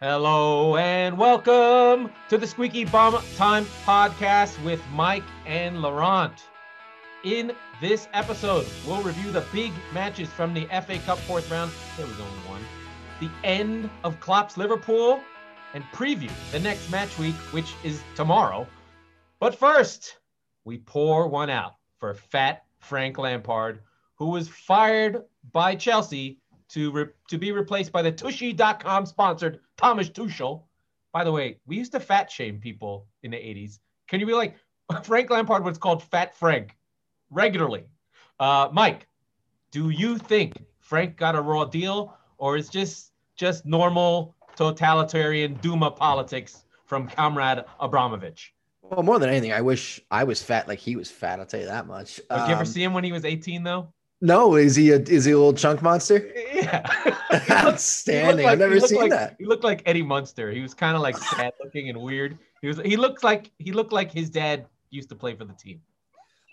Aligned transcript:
Hello 0.00 0.76
and 0.76 1.18
welcome 1.18 2.12
to 2.28 2.38
the 2.38 2.46
Squeaky 2.46 2.84
Bum 2.84 3.20
Time 3.34 3.64
podcast 3.84 4.62
with 4.62 4.80
Mike 4.92 5.24
and 5.44 5.82
Laurent. 5.82 6.40
In 7.24 7.50
this 7.80 8.06
episode, 8.12 8.64
we'll 8.86 9.02
review 9.02 9.32
the 9.32 9.44
big 9.52 9.72
matches 9.92 10.28
from 10.28 10.54
the 10.54 10.66
FA 10.66 11.00
Cup 11.00 11.18
fourth 11.18 11.50
round. 11.50 11.72
There 11.96 12.06
was 12.06 12.14
only 12.20 12.48
one. 12.48 12.64
The 13.18 13.28
end 13.42 13.90
of 14.04 14.20
Klopp's 14.20 14.56
Liverpool 14.56 15.18
and 15.74 15.82
preview 15.92 16.30
the 16.52 16.60
next 16.60 16.92
match 16.92 17.18
week, 17.18 17.34
which 17.50 17.74
is 17.82 18.00
tomorrow. 18.14 18.68
But 19.40 19.58
first, 19.58 20.20
we 20.64 20.78
pour 20.78 21.26
one 21.26 21.50
out 21.50 21.74
for 21.98 22.14
fat 22.14 22.62
Frank 22.78 23.18
Lampard, 23.18 23.80
who 24.14 24.26
was 24.26 24.48
fired 24.48 25.24
by 25.50 25.74
Chelsea 25.74 26.38
to 26.70 26.90
re- 26.92 27.06
to 27.28 27.38
be 27.38 27.52
replaced 27.52 27.92
by 27.92 28.02
the 28.02 28.12
Tushy.com 28.12 29.06
sponsored 29.06 29.60
Thomas 29.76 30.08
Tuchel. 30.10 30.62
By 31.12 31.24
the 31.24 31.32
way, 31.32 31.58
we 31.66 31.76
used 31.76 31.92
to 31.92 32.00
fat 32.00 32.30
shame 32.30 32.58
people 32.58 33.06
in 33.22 33.30
the 33.30 33.36
80s. 33.38 33.78
Can 34.08 34.20
you 34.20 34.26
be 34.26 34.34
like 34.34 34.56
Frank 35.02 35.30
Lampard 35.30 35.64
was 35.64 35.78
called 35.78 36.02
Fat 36.02 36.36
Frank 36.36 36.76
regularly? 37.30 37.84
Uh, 38.38 38.68
Mike, 38.72 39.06
do 39.70 39.90
you 39.90 40.18
think 40.18 40.62
Frank 40.80 41.16
got 41.16 41.34
a 41.34 41.40
raw 41.40 41.64
deal, 41.64 42.16
or 42.38 42.56
is 42.56 42.68
just 42.68 43.12
just 43.36 43.64
normal 43.66 44.34
totalitarian 44.56 45.54
Duma 45.54 45.90
politics 45.90 46.64
from 46.86 47.08
Comrade 47.08 47.64
Abramovich? 47.80 48.54
Well, 48.82 49.02
more 49.02 49.18
than 49.18 49.28
anything, 49.28 49.52
I 49.52 49.60
wish 49.60 50.00
I 50.10 50.24
was 50.24 50.42
fat 50.42 50.66
like 50.66 50.78
he 50.78 50.96
was 50.96 51.10
fat. 51.10 51.40
I'll 51.40 51.46
tell 51.46 51.60
you 51.60 51.66
that 51.66 51.86
much. 51.86 52.16
Did 52.16 52.24
you 52.30 52.36
ever 52.52 52.60
Um, 52.60 52.66
see 52.66 52.82
him 52.82 52.94
when 52.94 53.04
he 53.04 53.12
was 53.12 53.24
18 53.24 53.62
though? 53.62 53.92
No, 54.20 54.56
is 54.56 54.74
he 54.74 54.90
a 54.90 54.96
is 54.98 55.24
he 55.24 55.32
a 55.32 55.36
little 55.36 55.52
chunk 55.52 55.80
monster? 55.82 56.30
Yeah. 56.52 56.84
Outstanding. 57.50 58.38
Looked 58.38 58.48
I've 58.48 58.58
never 58.58 58.80
seen 58.80 58.98
like- 59.00 59.10
that. 59.10 59.36
He 59.38 59.44
looked 59.44 59.64
like 59.64 59.82
Eddie 59.86 60.02
Munster. 60.02 60.50
He 60.50 60.60
was 60.60 60.74
kind 60.74 60.96
of 60.96 61.02
like 61.02 61.16
sad 61.16 61.52
looking 61.62 61.88
and 61.88 62.00
weird. 62.00 62.38
He 62.60 62.68
was 62.68 62.78
he 62.84 62.96
looked 62.96 63.22
like 63.22 63.50
he 63.58 63.72
looked 63.72 63.92
like 63.92 64.10
his 64.12 64.30
dad 64.30 64.66
used 64.90 65.08
to 65.10 65.14
play 65.14 65.34
for 65.34 65.44
the 65.44 65.52
team 65.52 65.80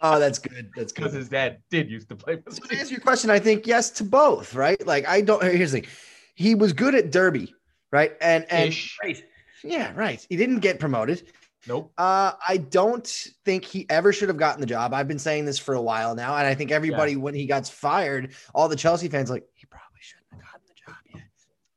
Oh, 0.02 0.20
that's 0.20 0.40
good. 0.40 0.70
That's 0.76 0.92
because 0.92 1.14
his 1.14 1.30
dad 1.30 1.60
did 1.72 1.90
used 1.90 2.10
to 2.10 2.16
play 2.16 2.36
for 2.36 2.50
the 2.50 2.56
So 2.56 2.64
to 2.66 2.78
answer 2.78 2.92
your 2.92 3.02
question, 3.02 3.30
I 3.30 3.40
think 3.40 3.66
yes 3.66 3.90
to 3.92 4.04
both, 4.04 4.54
right? 4.54 4.86
Like 4.86 5.08
I 5.08 5.22
don't 5.22 5.42
here's 5.42 5.72
the 5.72 5.82
thing. 5.82 5.90
He 6.36 6.54
was 6.54 6.74
good 6.74 6.94
at 6.96 7.12
Derby, 7.12 7.56
right? 7.92 8.12
And 8.22 8.46
and 8.52 8.70
Ish. 8.70 8.98
right. 9.02 9.24
Yeah, 9.64 9.94
right. 9.96 10.24
He 10.30 10.36
didn't 10.36 10.60
get 10.60 10.80
promoted. 10.80 11.24
Nope. 11.68 11.92
Uh, 11.98 12.34
I 12.48 12.58
don't 12.58 13.08
think 13.44 13.66
he 13.66 13.90
ever 13.90 14.14
should 14.14 14.30
have 14.30 14.38
gotten 14.38 14.62
the 14.62 14.68
job. 14.68 14.94
I've 14.94 15.08
been 15.08 15.20
saying 15.20 15.46
this 15.46 15.58
for 15.58 15.74
a 15.74 15.82
while 15.82 16.16
now, 16.16 16.36
and 16.36 16.46
I 16.46 16.54
think 16.54 16.72
everybody, 16.72 17.16
when 17.16 17.34
he 17.34 17.46
got 17.46 17.68
fired, 17.68 18.34
all 18.54 18.70
the 18.70 18.76
Chelsea 18.76 19.08
fans 19.08 19.30
like 19.30 19.46
he 19.54 19.66
probably 19.66 20.00
shouldn't 20.00 20.28
have 20.32 20.42
gotten 20.42 20.62
the 20.68 20.74
job 20.74 20.96
yet. 21.14 21.24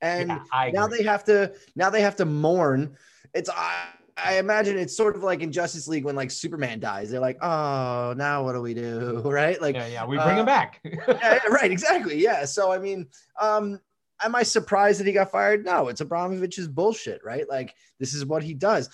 And 0.00 0.28
Yeah, 0.28 0.70
now 0.72 0.86
they 0.86 1.02
have 1.04 1.24
to 1.24 1.52
now 1.74 1.90
they 1.90 2.02
have 2.02 2.16
to 2.16 2.24
mourn. 2.24 2.96
It's 3.34 3.48
I, 3.48 3.88
I 4.22 4.38
imagine 4.38 4.78
it's 4.78 4.96
sort 4.96 5.16
of 5.16 5.22
like 5.22 5.40
in 5.40 5.52
Justice 5.52 5.88
League 5.88 6.04
when 6.04 6.16
like 6.16 6.30
Superman 6.30 6.80
dies. 6.80 7.10
They're 7.10 7.20
like, 7.20 7.38
oh, 7.42 8.14
now 8.16 8.44
what 8.44 8.52
do 8.52 8.60
we 8.60 8.74
do, 8.74 9.22
right? 9.24 9.60
Like, 9.60 9.76
yeah, 9.76 9.86
yeah. 9.86 10.06
We 10.06 10.16
bring 10.16 10.36
uh, 10.36 10.40
him 10.40 10.46
back. 10.46 10.80
yeah, 10.84 10.98
yeah, 11.08 11.38
right, 11.48 11.70
exactly, 11.70 12.22
yeah. 12.22 12.44
So 12.44 12.70
I 12.72 12.78
mean, 12.78 13.06
um, 13.40 13.80
am 14.22 14.34
I 14.34 14.42
surprised 14.42 15.00
that 15.00 15.06
he 15.06 15.12
got 15.12 15.30
fired? 15.30 15.64
No, 15.64 15.88
it's 15.88 16.00
Abramovich's 16.00 16.68
bullshit, 16.68 17.22
right? 17.24 17.48
Like 17.48 17.74
this 17.98 18.14
is 18.14 18.26
what 18.26 18.42
he 18.42 18.54
does. 18.54 18.90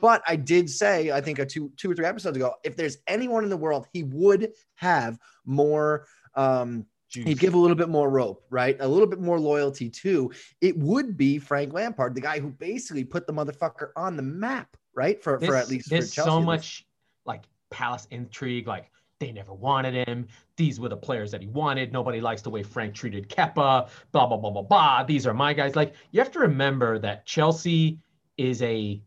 But 0.00 0.22
I 0.26 0.36
did 0.36 0.70
say, 0.70 1.10
I 1.10 1.20
think 1.20 1.38
a 1.38 1.46
two, 1.46 1.70
two 1.76 1.90
or 1.90 1.94
three 1.94 2.06
episodes 2.06 2.36
ago, 2.36 2.54
if 2.64 2.76
there's 2.76 2.98
anyone 3.06 3.44
in 3.44 3.50
the 3.50 3.56
world, 3.56 3.86
he 3.92 4.04
would 4.04 4.52
have 4.76 5.18
more. 5.44 6.06
Um, 6.34 6.86
Juice. 7.10 7.24
he'd 7.24 7.40
give 7.40 7.54
a 7.54 7.58
little 7.58 7.76
bit 7.76 7.88
more 7.88 8.08
rope, 8.08 8.44
right? 8.50 8.76
A 8.78 8.86
little 8.86 9.08
bit 9.08 9.18
more 9.18 9.40
loyalty 9.40 9.90
too. 9.90 10.30
It 10.60 10.78
would 10.78 11.16
be 11.16 11.38
Frank 11.38 11.72
Lampard, 11.72 12.14
the 12.14 12.20
guy 12.20 12.38
who 12.38 12.50
basically 12.50 13.02
put 13.02 13.26
the 13.26 13.32
motherfucker 13.32 13.88
on 13.96 14.16
the 14.16 14.22
map, 14.22 14.76
right? 14.94 15.20
For 15.20 15.40
for 15.40 15.56
at 15.56 15.68
least 15.68 15.88
for 15.88 15.96
there's 15.96 16.12
Chelsea. 16.12 16.30
so 16.30 16.40
much 16.40 16.86
like 17.26 17.42
palace 17.70 18.06
intrigue. 18.12 18.68
Like 18.68 18.92
they 19.18 19.32
never 19.32 19.52
wanted 19.52 20.06
him. 20.06 20.28
These 20.56 20.78
were 20.78 20.88
the 20.88 20.96
players 20.96 21.32
that 21.32 21.40
he 21.40 21.48
wanted. 21.48 21.92
Nobody 21.92 22.20
likes 22.20 22.42
the 22.42 22.50
way 22.50 22.62
Frank 22.62 22.94
treated 22.94 23.28
Kepa. 23.28 23.88
Blah 24.12 24.26
blah 24.26 24.36
blah 24.36 24.50
blah 24.50 24.62
blah. 24.62 25.02
These 25.02 25.26
are 25.26 25.34
my 25.34 25.52
guys. 25.52 25.74
Like 25.74 25.94
you 26.12 26.20
have 26.20 26.30
to 26.32 26.38
remember 26.38 27.00
that 27.00 27.26
Chelsea 27.26 27.98
is 28.36 28.62
a 28.62 29.02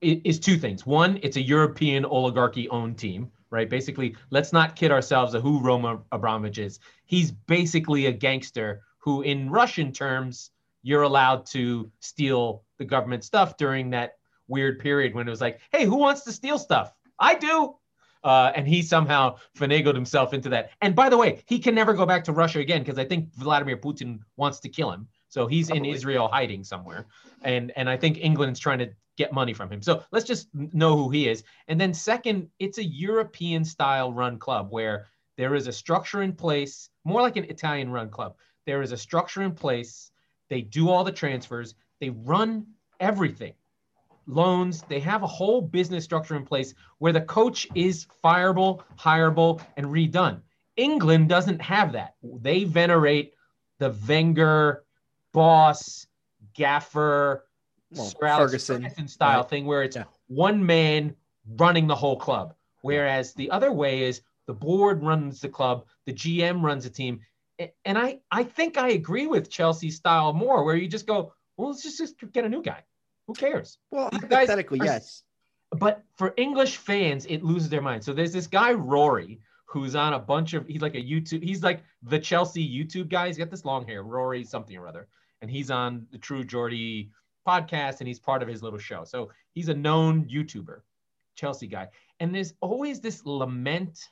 is 0.00 0.38
two 0.38 0.56
things. 0.58 0.86
One, 0.86 1.18
it's 1.22 1.36
a 1.36 1.42
European 1.42 2.04
oligarchy 2.04 2.68
owned 2.68 2.98
team, 2.98 3.30
right? 3.50 3.68
Basically, 3.68 4.16
let's 4.30 4.52
not 4.52 4.76
kid 4.76 4.90
ourselves 4.90 5.34
of 5.34 5.42
who 5.42 5.60
Roman 5.60 6.00
Abramovich 6.12 6.58
is. 6.58 6.78
He's 7.06 7.30
basically 7.30 8.06
a 8.06 8.12
gangster 8.12 8.82
who, 8.98 9.22
in 9.22 9.50
Russian 9.50 9.92
terms, 9.92 10.50
you're 10.82 11.02
allowed 11.02 11.46
to 11.46 11.90
steal 12.00 12.62
the 12.78 12.84
government 12.84 13.24
stuff 13.24 13.56
during 13.56 13.90
that 13.90 14.14
weird 14.48 14.78
period 14.78 15.14
when 15.14 15.26
it 15.26 15.30
was 15.30 15.40
like, 15.40 15.60
hey, 15.72 15.84
who 15.84 15.96
wants 15.96 16.22
to 16.22 16.32
steal 16.32 16.58
stuff? 16.58 16.92
I 17.18 17.34
do. 17.34 17.76
Uh, 18.22 18.52
and 18.56 18.66
he 18.66 18.82
somehow 18.82 19.36
finagled 19.56 19.94
himself 19.94 20.34
into 20.34 20.48
that. 20.48 20.70
And 20.82 20.94
by 20.96 21.08
the 21.08 21.16
way, 21.16 21.42
he 21.46 21.58
can 21.58 21.74
never 21.74 21.94
go 21.94 22.06
back 22.06 22.24
to 22.24 22.32
Russia 22.32 22.58
again 22.58 22.82
because 22.82 22.98
I 22.98 23.04
think 23.04 23.32
Vladimir 23.34 23.76
Putin 23.76 24.18
wants 24.36 24.58
to 24.60 24.68
kill 24.68 24.90
him. 24.90 25.06
So 25.28 25.46
he's 25.46 25.70
in 25.70 25.84
Israel 25.84 26.28
hiding 26.28 26.64
somewhere. 26.64 27.06
And 27.42 27.72
and 27.76 27.88
I 27.88 27.96
think 27.96 28.18
England's 28.18 28.58
trying 28.58 28.78
to 28.80 28.90
get 29.16 29.32
money 29.32 29.52
from 29.52 29.70
him. 29.70 29.82
So 29.82 30.04
let's 30.12 30.26
just 30.26 30.48
know 30.54 30.96
who 30.96 31.10
he 31.10 31.28
is. 31.28 31.42
And 31.68 31.80
then 31.80 31.94
second, 31.94 32.48
it's 32.58 32.78
a 32.78 32.84
European 32.84 33.64
style 33.64 34.12
run 34.12 34.38
club 34.38 34.68
where 34.70 35.06
there 35.36 35.54
is 35.54 35.66
a 35.66 35.72
structure 35.72 36.22
in 36.22 36.32
place, 36.32 36.90
more 37.04 37.22
like 37.22 37.36
an 37.36 37.44
Italian 37.44 37.90
run 37.90 38.10
club. 38.10 38.36
There 38.66 38.82
is 38.82 38.92
a 38.92 38.96
structure 38.96 39.42
in 39.42 39.52
place. 39.52 40.10
They 40.48 40.60
do 40.60 40.88
all 40.88 41.04
the 41.04 41.12
transfers. 41.12 41.74
They 42.00 42.10
run 42.10 42.66
everything. 43.00 43.54
Loans, 44.26 44.82
they 44.88 45.00
have 45.00 45.22
a 45.22 45.28
whole 45.28 45.60
business 45.60 46.04
structure 46.04 46.36
in 46.36 46.44
place 46.44 46.74
where 46.98 47.12
the 47.12 47.20
coach 47.20 47.66
is 47.74 48.06
fireable, 48.24 48.82
hireable, 48.98 49.62
and 49.76 49.86
redone. 49.86 50.40
England 50.76 51.28
doesn't 51.28 51.62
have 51.62 51.92
that. 51.92 52.14
They 52.22 52.64
venerate 52.64 53.34
the 53.78 53.94
Wenger 54.08 54.84
boss, 55.32 56.06
gaffer, 56.54 57.45
Well, 57.92 58.06
Sir 58.06 58.26
Alex 58.26 58.50
Ferguson, 58.52 58.82
Ferguson 58.82 59.08
style 59.08 59.40
right. 59.40 59.48
thing 59.50 59.66
where 59.66 59.82
it's 59.82 59.96
Yeah. 59.96 60.04
one 60.28 60.64
man 60.64 61.14
running 61.56 61.86
the 61.86 61.94
whole 61.94 62.16
club. 62.16 62.54
Whereas 62.82 63.32
the 63.34 63.50
other 63.50 63.72
way 63.72 64.02
is 64.02 64.22
the 64.46 64.54
board 64.54 65.02
runs 65.02 65.40
the 65.40 65.48
club, 65.48 65.86
the 66.04 66.12
GM 66.12 66.62
runs 66.62 66.84
the 66.84 66.90
team. 66.90 67.20
And 67.84 67.96
I, 67.96 68.20
I 68.30 68.44
think 68.44 68.76
I 68.76 68.90
agree 68.90 69.26
with 69.26 69.50
Chelsea 69.50 69.90
style 69.90 70.32
more, 70.32 70.62
where 70.64 70.76
you 70.76 70.88
just 70.88 71.06
go, 71.06 71.32
well, 71.56 71.70
let's 71.70 71.82
just, 71.82 71.98
just 71.98 72.32
get 72.32 72.44
a 72.44 72.48
new 72.48 72.62
guy. 72.62 72.82
Who 73.26 73.34
cares? 73.34 73.78
Well, 73.90 74.10
These 74.10 74.20
hypothetically, 74.22 74.80
are- 74.80 74.84
yes. 74.84 75.22
But 75.72 76.04
for 76.16 76.32
English 76.36 76.76
fans, 76.76 77.26
it 77.26 77.42
loses 77.42 77.68
their 77.68 77.82
mind. 77.82 78.04
So 78.04 78.12
there's 78.12 78.32
this 78.32 78.46
guy 78.46 78.72
Rory 78.72 79.40
who's 79.64 79.96
on 79.96 80.12
a 80.12 80.18
bunch 80.18 80.54
of 80.54 80.66
he's 80.68 80.80
like 80.80 80.94
a 80.94 81.02
YouTube, 81.02 81.42
he's 81.42 81.62
like 81.62 81.82
the 82.04 82.20
Chelsea 82.20 82.64
YouTube 82.66 83.08
guy. 83.08 83.26
He's 83.26 83.36
got 83.36 83.50
this 83.50 83.64
long 83.64 83.84
hair, 83.84 84.04
Rory 84.04 84.44
something 84.44 84.76
or 84.76 84.86
other, 84.86 85.08
and 85.42 85.50
he's 85.50 85.70
on 85.72 86.06
the 86.12 86.18
True 86.18 86.44
Geordie 86.44 87.10
podcast 87.46 88.00
and 88.00 88.08
he's 88.08 88.18
part 88.18 88.42
of 88.42 88.48
his 88.48 88.62
little 88.62 88.78
show. 88.78 89.04
So 89.04 89.30
he's 89.54 89.68
a 89.68 89.74
known 89.74 90.24
YouTuber, 90.26 90.80
Chelsea 91.34 91.66
guy. 91.66 91.88
And 92.20 92.34
there's 92.34 92.54
always 92.60 93.00
this 93.00 93.24
lament 93.24 94.08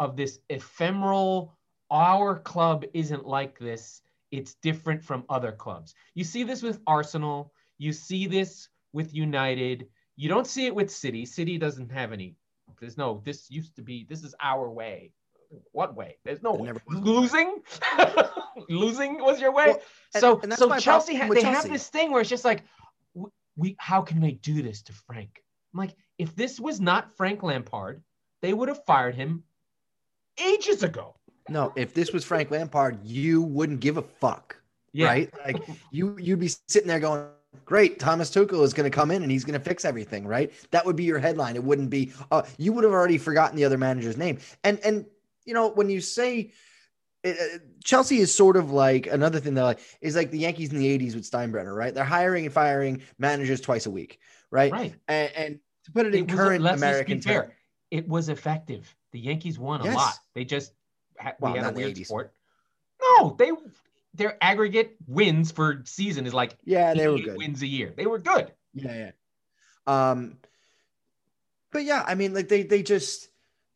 of 0.00 0.16
this 0.16 0.38
ephemeral, 0.50 1.56
our 1.90 2.38
club 2.40 2.84
isn't 2.92 3.26
like 3.26 3.58
this. 3.58 4.02
It's 4.30 4.54
different 4.54 5.02
from 5.02 5.24
other 5.28 5.52
clubs. 5.52 5.94
You 6.14 6.24
see 6.24 6.42
this 6.42 6.62
with 6.62 6.80
Arsenal. 6.86 7.52
You 7.78 7.92
see 7.92 8.26
this 8.26 8.68
with 8.92 9.14
United. 9.14 9.86
You 10.16 10.28
don't 10.28 10.46
see 10.46 10.66
it 10.66 10.74
with 10.74 10.90
City. 10.90 11.24
City 11.24 11.58
doesn't 11.58 11.90
have 11.92 12.12
any. 12.12 12.36
There's 12.80 12.98
no, 12.98 13.22
this 13.24 13.50
used 13.50 13.76
to 13.76 13.82
be, 13.82 14.04
this 14.08 14.24
is 14.24 14.34
our 14.42 14.68
way. 14.70 15.12
What 15.72 15.94
way? 15.94 16.18
There's 16.24 16.42
no 16.42 16.52
way. 16.52 16.66
never 16.66 16.80
losing. 16.88 17.62
losing 18.68 19.18
was 19.18 19.40
your 19.40 19.52
way. 19.52 19.66
Well, 19.66 19.82
so, 20.16 20.40
and 20.40 20.52
that's 20.52 20.58
so 20.58 20.76
Chelsea, 20.78 21.14
ha- 21.14 21.28
they 21.28 21.42
have 21.42 21.68
this 21.68 21.88
thing 21.88 22.10
where 22.10 22.20
it's 22.20 22.30
just 22.30 22.44
like, 22.44 22.62
w- 23.14 23.32
we, 23.56 23.76
how 23.78 24.00
can 24.02 24.20
they 24.20 24.32
do 24.32 24.62
this 24.62 24.82
to 24.82 24.92
Frank? 24.92 25.42
I'm 25.72 25.78
like, 25.78 25.94
if 26.18 26.34
this 26.36 26.60
was 26.60 26.80
not 26.80 27.16
Frank 27.16 27.42
Lampard, 27.42 28.02
they 28.42 28.52
would 28.52 28.68
have 28.68 28.84
fired 28.84 29.14
him 29.14 29.42
ages 30.38 30.82
ago. 30.82 31.16
No, 31.48 31.72
if 31.76 31.92
this 31.94 32.12
was 32.12 32.24
Frank 32.24 32.50
Lampard, 32.50 32.98
you 33.04 33.42
wouldn't 33.42 33.80
give 33.80 33.96
a 33.96 34.02
fuck, 34.02 34.56
Yeah. 34.92 35.08
right? 35.08 35.34
Like 35.44 35.56
you, 35.90 36.16
you'd 36.18 36.40
be 36.40 36.48
sitting 36.68 36.88
there 36.88 37.00
going, 37.00 37.26
"Great, 37.64 37.98
Thomas 37.98 38.30
Tuchel 38.30 38.62
is 38.62 38.72
going 38.72 38.90
to 38.90 38.94
come 38.94 39.10
in 39.10 39.22
and 39.22 39.30
he's 39.30 39.44
going 39.44 39.58
to 39.58 39.64
fix 39.64 39.84
everything," 39.84 40.26
right? 40.26 40.52
That 40.70 40.86
would 40.86 40.96
be 40.96 41.04
your 41.04 41.18
headline. 41.18 41.56
It 41.56 41.62
wouldn't 41.62 41.90
be. 41.90 42.12
Uh, 42.30 42.42
you 42.56 42.72
would 42.72 42.84
have 42.84 42.94
already 42.94 43.18
forgotten 43.18 43.56
the 43.56 43.64
other 43.64 43.76
manager's 43.76 44.16
name. 44.16 44.38
And 44.62 44.78
and 44.80 45.04
you 45.44 45.52
know 45.52 45.68
when 45.68 45.90
you 45.90 46.00
say 46.00 46.52
Chelsea 47.82 48.18
is 48.18 48.34
sort 48.34 48.56
of 48.56 48.70
like 48.70 49.06
another 49.06 49.40
thing 49.40 49.54
that 49.54 49.62
like 49.64 49.80
is 50.00 50.14
like 50.16 50.30
the 50.30 50.38
Yankees 50.38 50.72
in 50.72 50.78
the 50.78 50.98
'80s 50.98 51.14
with 51.14 51.30
Steinbrenner, 51.30 51.74
right? 51.74 51.94
They're 51.94 52.04
hiring 52.04 52.44
and 52.44 52.52
firing 52.54 53.02
managers 53.18 53.60
twice 53.60 53.86
a 53.86 53.90
week, 53.90 54.18
right? 54.50 54.72
Right. 54.72 54.94
And, 55.08 55.32
and 55.36 55.58
to 55.84 55.92
put 55.92 56.06
it 56.06 56.14
in 56.14 56.24
It 56.24 56.30
was- 56.30 56.38
current 56.38 56.64
be 56.64 56.70
American 56.70 57.20
terms, 57.20 57.52
It 57.90 58.08
was 58.08 58.28
effective. 58.28 58.94
The 59.12 59.20
Yankees 59.20 59.58
won 59.58 59.80
a 59.80 59.94
lot. 59.94 60.14
They 60.34 60.44
just 60.44 60.72
had, 61.16 61.36
Well, 61.40 61.52
we 61.52 61.58
had 61.58 61.68
a 61.68 61.72
the 61.72 61.76
weird 61.80 61.96
80s. 61.96 62.06
sport. 62.06 62.34
No, 63.00 63.36
they 63.38 63.50
their 64.14 64.36
aggregate 64.42 64.96
wins 65.06 65.50
for 65.52 65.82
season 65.84 66.26
is 66.26 66.34
like 66.34 66.56
Yeah, 66.64 66.94
they 66.94 67.08
were 67.08 67.18
good. 67.18 67.36
wins 67.36 67.62
a 67.62 67.66
year. 67.66 67.92
They 67.96 68.06
were 68.06 68.18
good. 68.18 68.52
Yeah, 68.74 69.10
yeah. 69.86 70.10
Um, 70.10 70.38
but 71.72 71.84
yeah, 71.84 72.04
I 72.06 72.14
mean, 72.14 72.34
like 72.34 72.48
they 72.48 72.62
they 72.64 72.82
just 72.82 73.28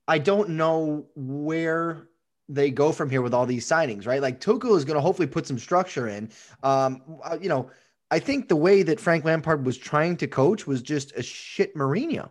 I 0.06 0.18
don't 0.18 0.50
know 0.50 1.06
where 1.14 2.07
they 2.48 2.70
go 2.70 2.92
from 2.92 3.10
here 3.10 3.22
with 3.22 3.34
all 3.34 3.46
these 3.46 3.66
signings, 3.66 4.06
right? 4.06 4.22
Like 4.22 4.40
Tuchel 4.40 4.76
is 4.76 4.84
going 4.84 4.94
to 4.96 5.00
hopefully 5.00 5.28
put 5.28 5.46
some 5.46 5.58
structure 5.58 6.08
in. 6.08 6.30
Um, 6.62 7.02
uh, 7.22 7.36
you 7.40 7.48
know, 7.48 7.70
I 8.10 8.18
think 8.18 8.48
the 8.48 8.56
way 8.56 8.82
that 8.82 8.98
Frank 8.98 9.24
Lampard 9.24 9.66
was 9.66 9.76
trying 9.76 10.16
to 10.18 10.26
coach 10.26 10.66
was 10.66 10.80
just 10.80 11.12
a 11.16 11.22
shit 11.22 11.74
Mourinho, 11.74 12.30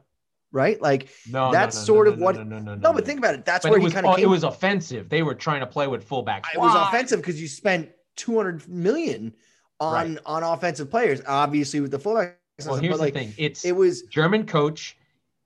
right? 0.52 0.82
Like 0.82 1.10
No, 1.30 1.52
That's 1.52 1.76
no, 1.76 1.82
no, 1.82 1.86
sort 1.86 2.08
no, 2.08 2.14
of 2.14 2.20
no, 2.20 2.26
what- 2.26 2.36
No, 2.36 2.44
no, 2.44 2.60
no, 2.60 2.76
no, 2.76 2.94
but 2.94 3.06
think 3.06 3.20
about 3.20 3.36
it. 3.36 3.46
That's 3.46 3.64
but 3.64 3.70
where 3.72 3.78
it 3.78 3.82
he 3.82 3.86
was 3.86 3.94
kind 3.94 4.06
of 4.08 4.18
it 4.18 4.28
was 4.28 4.44
offensive. 4.44 5.10
They 5.10 5.22
were 5.22 5.36
trying 5.36 5.60
to 5.60 5.68
play 5.68 5.88
with 5.88 6.08
fullbacks. 6.08 6.46
it 6.54 6.60
was 6.60 6.76
offensive 6.76 7.20
because 7.20 7.40
you 7.40 7.48
spent 7.48 7.90
200 8.16 8.68
million 8.68 9.34
on 9.80 10.16
Right. 10.16 10.20
on 10.26 10.42
offensive 10.42 10.90
players, 10.90 11.22
obviously 11.28 11.80
with 11.80 11.92
the 11.92 12.00
fullback. 12.00 12.40
Well, 12.66 12.78
here's 12.78 12.98
but 12.98 13.06
the 13.06 13.12
thing. 13.12 13.34
It's 13.38 13.64
it 13.64 13.74
was 13.76 14.02
German 14.04 14.48
coach. 14.48 14.98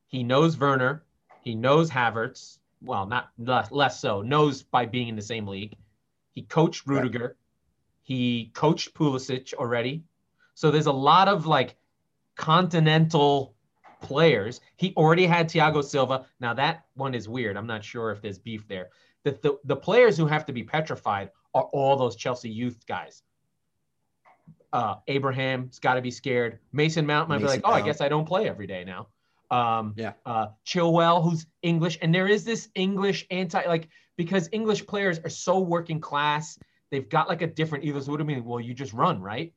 He 0.07 0.24
knows 0.24 0.57
Werner. 0.57 1.03
He 1.41 1.56
knows 1.56 1.89
Havertz. 1.89 2.59
Well, 2.81 3.05
not 3.05 3.29
less, 3.37 3.71
less 3.71 3.99
so. 3.99 4.21
Knows 4.21 4.63
by 4.63 4.85
being 4.85 5.07
in 5.07 5.15
the 5.15 5.21
same 5.21 5.47
league. 5.47 5.75
He 6.31 6.43
coached 6.43 6.87
Right. 6.87 7.03
Rudiger. 7.03 7.37
He 8.01 8.51
coached 8.53 8.93
Pulisic 8.93 9.53
already. 9.53 10.03
So 10.55 10.71
there's 10.71 10.87
a 10.87 10.91
lot 10.91 11.27
of 11.27 11.45
like 11.45 11.75
continental 12.35 13.55
players. 14.01 14.61
He 14.77 14.93
already 14.95 15.25
had 15.25 15.47
Thiago 15.47 15.83
Silva. 15.83 16.25
Now 16.39 16.53
that 16.55 16.85
one 16.95 17.13
is 17.13 17.29
weird. 17.29 17.55
I'm 17.55 17.67
not 17.67 17.83
sure 17.83 18.11
if 18.11 18.21
there's 18.21 18.39
beef 18.39 18.67
there. 18.67 18.89
The, 19.23 19.37
the, 19.43 19.57
the 19.65 19.75
players 19.75 20.17
who 20.17 20.25
have 20.25 20.45
to 20.45 20.53
be 20.53 20.63
petrified 20.63 21.29
are 21.53 21.63
all 21.73 21.95
those 21.95 22.15
Chelsea 22.15 22.49
youth 22.49 22.85
guys. 22.87 23.21
Uh, 24.73 24.95
Abraham's 25.07 25.79
got 25.79 25.95
to 25.95 26.01
be 26.01 26.11
scared. 26.11 26.59
Mason 26.71 27.05
Mount 27.05 27.29
might 27.29 27.37
be 27.37 27.43
Mason 27.43 27.61
like, 27.61 27.71
oh, 27.71 27.73
I 27.73 27.81
guess 27.81 28.01
I 28.01 28.09
don't 28.09 28.25
play 28.25 28.49
every 28.49 28.67
day 28.67 28.83
now. 28.83 29.07
Um, 29.51 29.94
Yeah. 29.98 30.13
Uh, 30.25 30.48
Chilwell, 30.65 31.21
who's 31.24 31.45
English, 31.62 32.00
and 32.01 32.15
there 32.15 32.27
is 32.27 32.44
this 32.44 32.69
English 32.74 33.27
anti 33.30 33.63
like 33.68 33.89
because 34.15 34.50
English 34.51 34.86
players 34.88 35.19
are 35.19 35.30
so 35.30 35.59
working 35.59 36.00
class. 36.00 36.57
They've 36.89 37.07
got 37.07 37.30
like 37.30 37.42
a 37.42 37.48
different 37.48 37.83
ethos. 37.83 38.07
What 38.07 38.18
do 38.18 38.24
you 38.24 38.27
mean? 38.27 38.45
Well, 38.45 38.59
you 38.59 38.74
just 38.74 38.94
run, 38.94 39.21
right? 39.21 39.53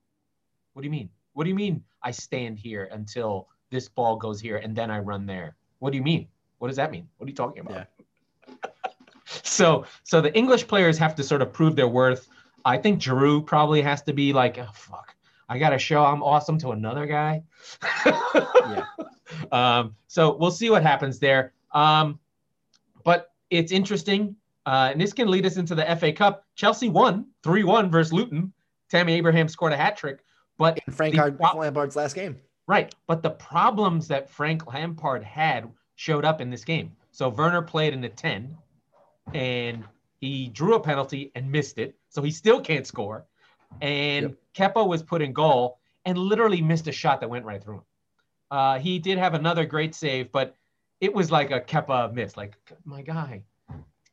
What 0.73 0.83
do 0.83 0.87
you 0.87 0.91
mean? 0.91 1.11
What 1.33 1.45
do 1.45 1.51
you 1.51 1.57
mean? 1.57 1.83
I 2.03 2.11
stand 2.11 2.59
here 2.59 2.89
until 2.93 3.49
this 3.71 3.89
ball 3.89 4.17
goes 4.17 4.41
here 4.41 4.59
and 4.59 4.75
then 4.77 4.91
I 4.91 4.99
run 5.01 5.27
there. 5.27 5.57
What 5.81 5.91
do 5.91 5.97
you 5.97 6.03
mean? 6.03 6.29
What 6.59 6.69
does 6.69 6.77
that 6.77 6.91
mean? 6.91 7.09
What 7.17 7.27
are 7.27 7.31
you 7.31 7.35
talking 7.35 7.61
about? 7.61 7.87
Yeah. 8.49 8.55
so, 9.27 9.85
so 10.05 10.21
the 10.21 10.35
English 10.37 10.67
players 10.67 10.97
have 10.99 11.15
to 11.17 11.23
sort 11.23 11.43
of 11.43 11.53
prove 11.53 11.77
their 11.77 11.89
worth. 11.89 12.29
I 12.65 12.79
think 12.79 13.01
Giroud 13.01 13.47
probably 13.47 13.83
has 13.83 14.03
to 14.03 14.13
be 14.13 14.33
like, 14.33 14.59
oh, 14.59 14.69
fuck, 14.73 15.14
I 15.49 15.59
got 15.59 15.71
to 15.71 15.79
show 15.79 16.05
I'm 16.05 16.23
awesome 16.23 16.59
to 16.59 16.71
another 16.71 17.07
guy. 17.07 17.43
yeah. 18.05 18.85
Um, 19.51 19.97
so 20.07 20.37
we'll 20.37 20.51
see 20.53 20.71
what 20.71 20.83
happens 20.83 21.19
there. 21.19 21.55
Um, 21.73 22.21
but 23.05 23.33
it's 23.51 23.73
interesting. 23.73 24.37
Uh, 24.67 24.91
and 24.93 25.01
this 25.01 25.13
can 25.13 25.29
lead 25.29 25.45
us 25.45 25.57
into 25.57 25.75
the 25.75 25.97
FA 25.97 26.13
Cup. 26.13 26.47
Chelsea 26.55 26.89
won 26.89 27.27
3 27.43 27.65
1 27.65 27.91
versus 27.91 28.13
Luton. 28.13 28.53
Tammy 28.89 29.15
Abraham 29.15 29.49
scored 29.49 29.73
a 29.73 29.77
hat 29.77 29.97
trick. 29.97 30.21
But 30.57 30.81
in 30.87 30.93
Frank 30.93 31.17
The 31.17 31.37
Lampard's 31.57 31.97
last 31.97 32.15
game. 32.15 32.39
Right. 32.67 32.95
But 33.07 33.23
the 33.23 33.31
problems 33.31 34.09
that 34.09 34.31
Frank 34.31 34.73
Lampard 34.73 35.23
had 35.23 35.69
showed 35.97 36.25
up 36.25 36.41
in 36.41 36.51
this 36.51 36.65
game. 36.65 36.93
So 37.11 37.29
Werner 37.29 37.63
played 37.63 37.93
in 37.93 38.01
the 38.01 38.09
10 38.09 38.57
and 39.35 39.85
he 40.21 40.49
drew 40.49 40.75
a 40.75 40.81
penalty 40.81 41.33
and 41.35 41.51
missed 41.51 41.79
it. 41.79 41.97
So 42.09 42.23
he 42.23 42.31
still 42.31 42.61
can't 42.61 42.87
score. 42.87 43.27
And 43.81 44.37
Kepa 44.55 44.87
was 44.87 45.03
put 45.03 45.23
in 45.23 45.33
goal 45.33 45.79
and 46.05 46.19
literally 46.19 46.61
missed 46.61 46.87
a 46.89 46.93
shot 46.93 47.21
that 47.21 47.29
went 47.29 47.45
right 47.45 47.63
through 47.63 47.77
him. 47.77 47.83
Uh, 48.51 48.79
he 48.79 48.99
did 48.99 49.19
have 49.19 49.35
another 49.35 49.65
great 49.65 49.95
save, 49.95 50.31
but 50.31 50.57
it 51.01 51.13
was 51.13 51.31
like 51.31 51.51
a 51.51 51.61
Kepa 51.61 52.13
miss. 52.13 52.37
Like, 52.37 52.57
my 52.85 53.03
guy, 53.03 53.43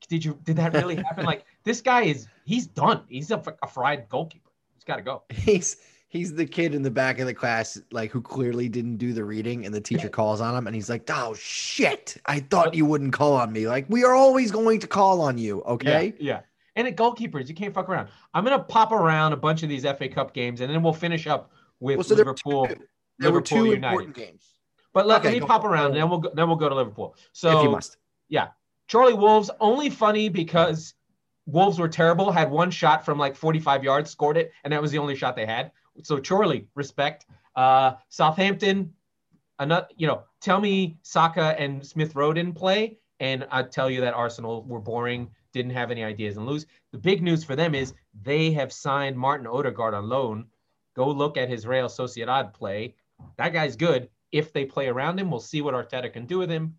did 0.08 0.26
you 0.26 0.40
did 0.44 0.56
that 0.58 0.74
really 0.74 0.96
happen? 1.08 1.26
like 1.26 1.46
this 1.64 1.82
guy 1.82 2.04
is 2.04 2.28
he's 2.46 2.68
done. 2.68 3.02
He's 3.08 3.32
a, 3.32 3.42
a 3.62 3.68
fried 3.68 4.10
goalkeeper. 4.10 4.52
He's 4.74 4.84
got 4.84 4.98
to 4.98 5.02
go. 5.02 5.24
He's 5.30 5.78
he's 6.10 6.34
the 6.34 6.46
kid 6.46 6.76
in 6.76 6.82
the 6.82 6.92
back 6.92 7.20
of 7.20 7.28
the 7.28 7.34
class, 7.34 7.80
like 7.92 8.12
who 8.12 8.22
clearly 8.22 8.68
didn't 8.68 8.98
do 8.98 9.14
the 9.14 9.24
reading, 9.24 9.66
and 9.66 9.74
the 9.74 9.82
teacher 9.82 10.10
calls 10.10 10.42
on 10.42 10.56
him, 10.56 10.68
and 10.68 10.76
he's 10.76 10.90
like, 10.90 11.10
"Oh 11.10 11.34
shit! 11.36 12.18
I 12.26 12.40
thought 12.40 12.74
you 12.74 12.86
wouldn't 12.86 13.14
call 13.14 13.34
on 13.34 13.52
me. 13.52 13.68
Like 13.68 13.86
we 13.90 14.04
are 14.04 14.14
always 14.14 14.52
going 14.52 14.80
to 14.80 14.88
call 14.88 15.22
on 15.22 15.38
you. 15.38 15.62
Okay? 15.64 16.14
Yeah. 16.20 16.34
yeah. 16.34 16.42
And 16.82 16.88
at 16.88 16.96
goalkeepers, 16.96 17.48
you 17.48 17.54
can't 17.54 17.72
fuck 17.76 17.88
around. 17.90 18.10
I'm 18.34 18.44
gonna 18.44 18.58
pop 18.64 18.92
around 18.92 19.34
a 19.34 19.38
bunch 19.38 19.62
of 19.62 19.70
these 19.70 19.84
FA 19.86 20.10
Cup 20.10 20.34
games, 20.34 20.62
and 20.62 20.74
then 20.74 20.82
we'll 20.82 20.94
finish 20.94 21.28
up 21.28 21.52
with 21.80 21.98
Well, 21.98 22.04
so 22.04 22.16
there 22.16 22.26
were 22.26 22.32
Liverpool. 22.32 22.66
two- 22.68 22.74
There 23.20 23.32
were 23.32 23.38
Liverpool 23.38 23.58
two 23.66 23.66
United. 23.66 23.84
important 23.86 24.16
games. 24.16 24.56
But 24.94 25.06
let, 25.06 25.20
Okay, 25.20 25.30
let 25.34 25.42
me 25.42 25.48
pop 25.48 25.64
around, 25.64 25.88
and 25.92 25.96
then 25.98 26.10
we'll 26.10 26.18
go, 26.22 26.32
then 26.34 26.48
we'll 26.48 26.58
go 26.58 26.70
to 26.70 26.74
Liverpool. 26.76 27.16
So 27.34 27.56
if 27.60 27.64
you 27.64 27.70
must. 27.70 27.98
Chorley 28.92 29.14
Wolves 29.14 29.50
only 29.62 29.90
funny 29.90 30.28
because 30.28 30.96
Wolves 31.46 31.80
were 31.80 31.88
terrible. 31.88 32.30
Had 32.32 32.50
one 32.52 32.70
shot 32.72 33.06
from 33.06 33.18
like 33.18 33.36
45 33.38 33.84
yards, 33.86 34.10
scored 34.10 34.36
it, 34.38 34.52
and 34.64 34.74
that 34.74 34.82
was 34.82 34.92
the 34.92 34.98
only 34.98 35.16
shot 35.16 35.36
they 35.36 35.46
had. 35.46 35.72
So 36.04 36.20
Chorley, 36.20 36.68
respect. 36.76 37.26
Uh, 37.56 37.94
Southampton, 38.10 38.92
another. 39.60 39.88
You 39.96 40.08
know, 40.08 40.24
tell 40.42 40.60
me 40.60 40.98
Saka 41.04 41.56
and 41.58 41.86
Smith 41.86 42.16
Rowe 42.16 42.34
didn't 42.34 42.56
play, 42.56 42.98
and 43.22 43.48
I'd 43.52 43.72
tell 43.72 43.90
you 43.90 44.02
that 44.02 44.14
Arsenal 44.14 44.64
were 44.64 44.80
boring, 44.82 45.30
didn't 45.54 45.72
have 45.72 45.92
any 45.92 46.04
ideas, 46.04 46.38
and 46.38 46.46
lose. 46.46 46.66
The 46.92 46.98
big 46.98 47.22
news 47.22 47.44
for 47.44 47.56
them 47.56 47.76
is 47.76 47.94
they 48.22 48.52
have 48.52 48.72
signed 48.72 49.18
Martin 49.18 49.48
Odegaard 49.48 49.94
on 49.94 50.10
loan. 50.10 50.46
Go 50.96 51.10
look 51.10 51.38
at 51.38 51.50
his 51.50 51.66
Real 51.66 51.88
Sociedad 51.88 52.54
play. 52.54 52.96
That 53.38 53.54
guy's 53.54 53.76
good. 53.76 54.10
If 54.32 54.54
they 54.54 54.66
play 54.66 54.88
around 54.88 55.20
him, 55.20 55.30
we'll 55.30 55.40
see 55.40 55.62
what 55.62 55.74
Arteta 55.74 56.12
can 56.12 56.26
do 56.26 56.38
with 56.38 56.50
him. 56.50 56.76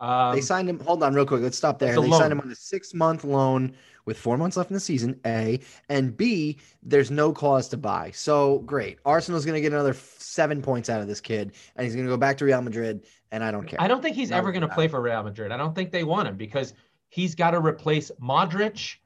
Um, 0.00 0.34
they 0.34 0.40
signed 0.40 0.68
him. 0.68 0.80
Hold 0.80 1.02
on, 1.02 1.14
real 1.14 1.24
quick. 1.24 1.42
Let's 1.42 1.56
stop 1.56 1.78
there. 1.78 1.92
They 1.92 1.98
loan. 1.98 2.20
signed 2.20 2.32
him 2.32 2.40
on 2.40 2.50
a 2.50 2.54
six-month 2.54 3.24
loan 3.24 3.74
with 4.04 4.18
four 4.18 4.36
months 4.36 4.56
left 4.56 4.70
in 4.70 4.74
the 4.74 4.80
season. 4.80 5.18
A 5.24 5.60
and 5.88 6.16
B. 6.16 6.58
There's 6.82 7.10
no 7.10 7.32
clause 7.32 7.68
to 7.68 7.76
buy. 7.76 8.10
So 8.10 8.58
great. 8.60 8.98
Arsenal's 9.04 9.44
going 9.44 9.54
to 9.54 9.60
get 9.60 9.72
another 9.72 9.94
seven 10.18 10.62
points 10.62 10.90
out 10.90 11.00
of 11.00 11.06
this 11.06 11.20
kid, 11.20 11.52
and 11.76 11.84
he's 11.84 11.94
going 11.94 12.06
to 12.06 12.12
go 12.12 12.16
back 12.16 12.36
to 12.38 12.44
Real 12.44 12.60
Madrid. 12.60 13.06
And 13.30 13.42
I 13.42 13.50
don't 13.50 13.66
care. 13.66 13.80
I 13.80 13.88
don't 13.88 14.02
think 14.02 14.16
he's 14.16 14.30
No, 14.30 14.36
ever 14.36 14.52
going 14.52 14.62
to 14.62 14.68
play 14.68 14.88
for 14.88 15.00
Real 15.00 15.22
Madrid. 15.22 15.52
I 15.52 15.56
don't 15.56 15.74
think 15.74 15.90
they 15.90 16.04
want 16.04 16.28
him 16.28 16.36
because 16.36 16.74
he's 17.14 17.36
got 17.36 17.52
to 17.52 17.60
replace 17.60 18.10
Modric 18.20 18.96